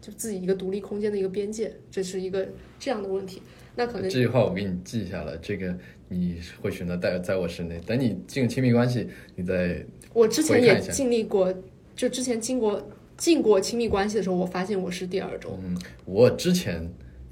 [0.00, 3.42] 就自己一个独立空间的一个边界，这是一个这样的问题。
[3.76, 5.76] 那可能这句话我给你记下了，这个
[6.08, 11.52] 你会选择在在我室内，等你进入亲密关系，你再我之前也经历过，
[11.96, 15.58] 就之前经过进过亲密关系的时候，我发现我是第二种。
[15.64, 16.90] 嗯，我之前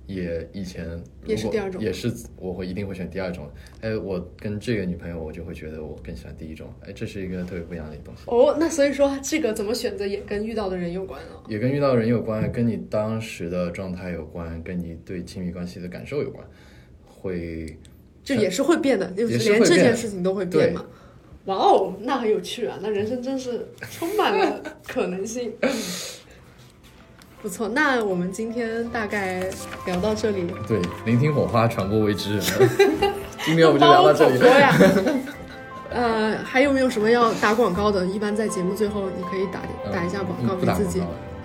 [0.09, 3.47] 也以前也是第二种也是我会一定会选第二种。
[3.83, 6.73] 哎，我跟这个女朋友，我就会觉得我更喜欢第一种。
[6.81, 11.45] 哎，这是一个特别不一样的东西，哦，那所以说这个怎么选择也跟遇到的人有关了。
[11.47, 16.43] 也跟遇到的人有关，跟你当时的状态有关，跟你对亲密关系的感受有关，
[17.05, 17.77] 会
[18.25, 20.87] 就也是会变的，就是连这件事情都会变嘛。
[21.45, 22.79] 哇哦，那很有趣啊！
[22.83, 25.53] 那人生真是充满了 可能性。
[27.41, 29.45] 不错，那我们今天大概
[29.87, 32.41] 聊到这里，对聆听火花，传播未知。
[33.45, 34.75] 今天我们就聊到这里包括呀。
[35.91, 38.05] 呃，还有没有什么要打广告的？
[38.05, 39.61] 一般在节目最后，你可以打
[39.93, 41.01] 打一下广告给自己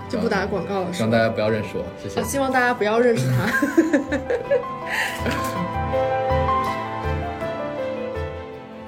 [0.10, 1.12] 就不打广告了，希望？
[1.12, 2.24] 大家不要认识我，谢谢啊，。
[2.24, 3.48] 希望大家不要认识他。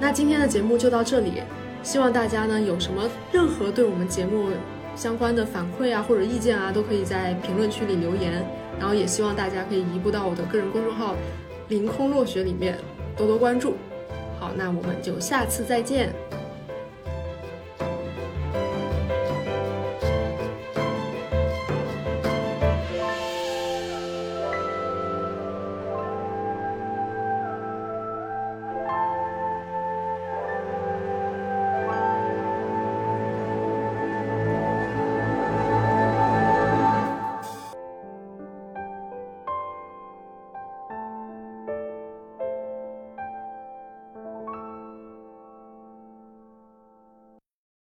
[0.00, 1.40] 那今天的节目就到这里，
[1.82, 4.48] 希望大家呢有什么任何对我们节目
[4.96, 8.44] 相关的反馈啊或者意见啊，都可以在评论区里留言。
[8.78, 11.14] 然后也希望大家可以移步到我的个人公众号
[11.68, 12.76] “凌空落雪”里面
[13.16, 13.74] 多多关注。
[14.38, 16.12] 好，那我们就下次再见。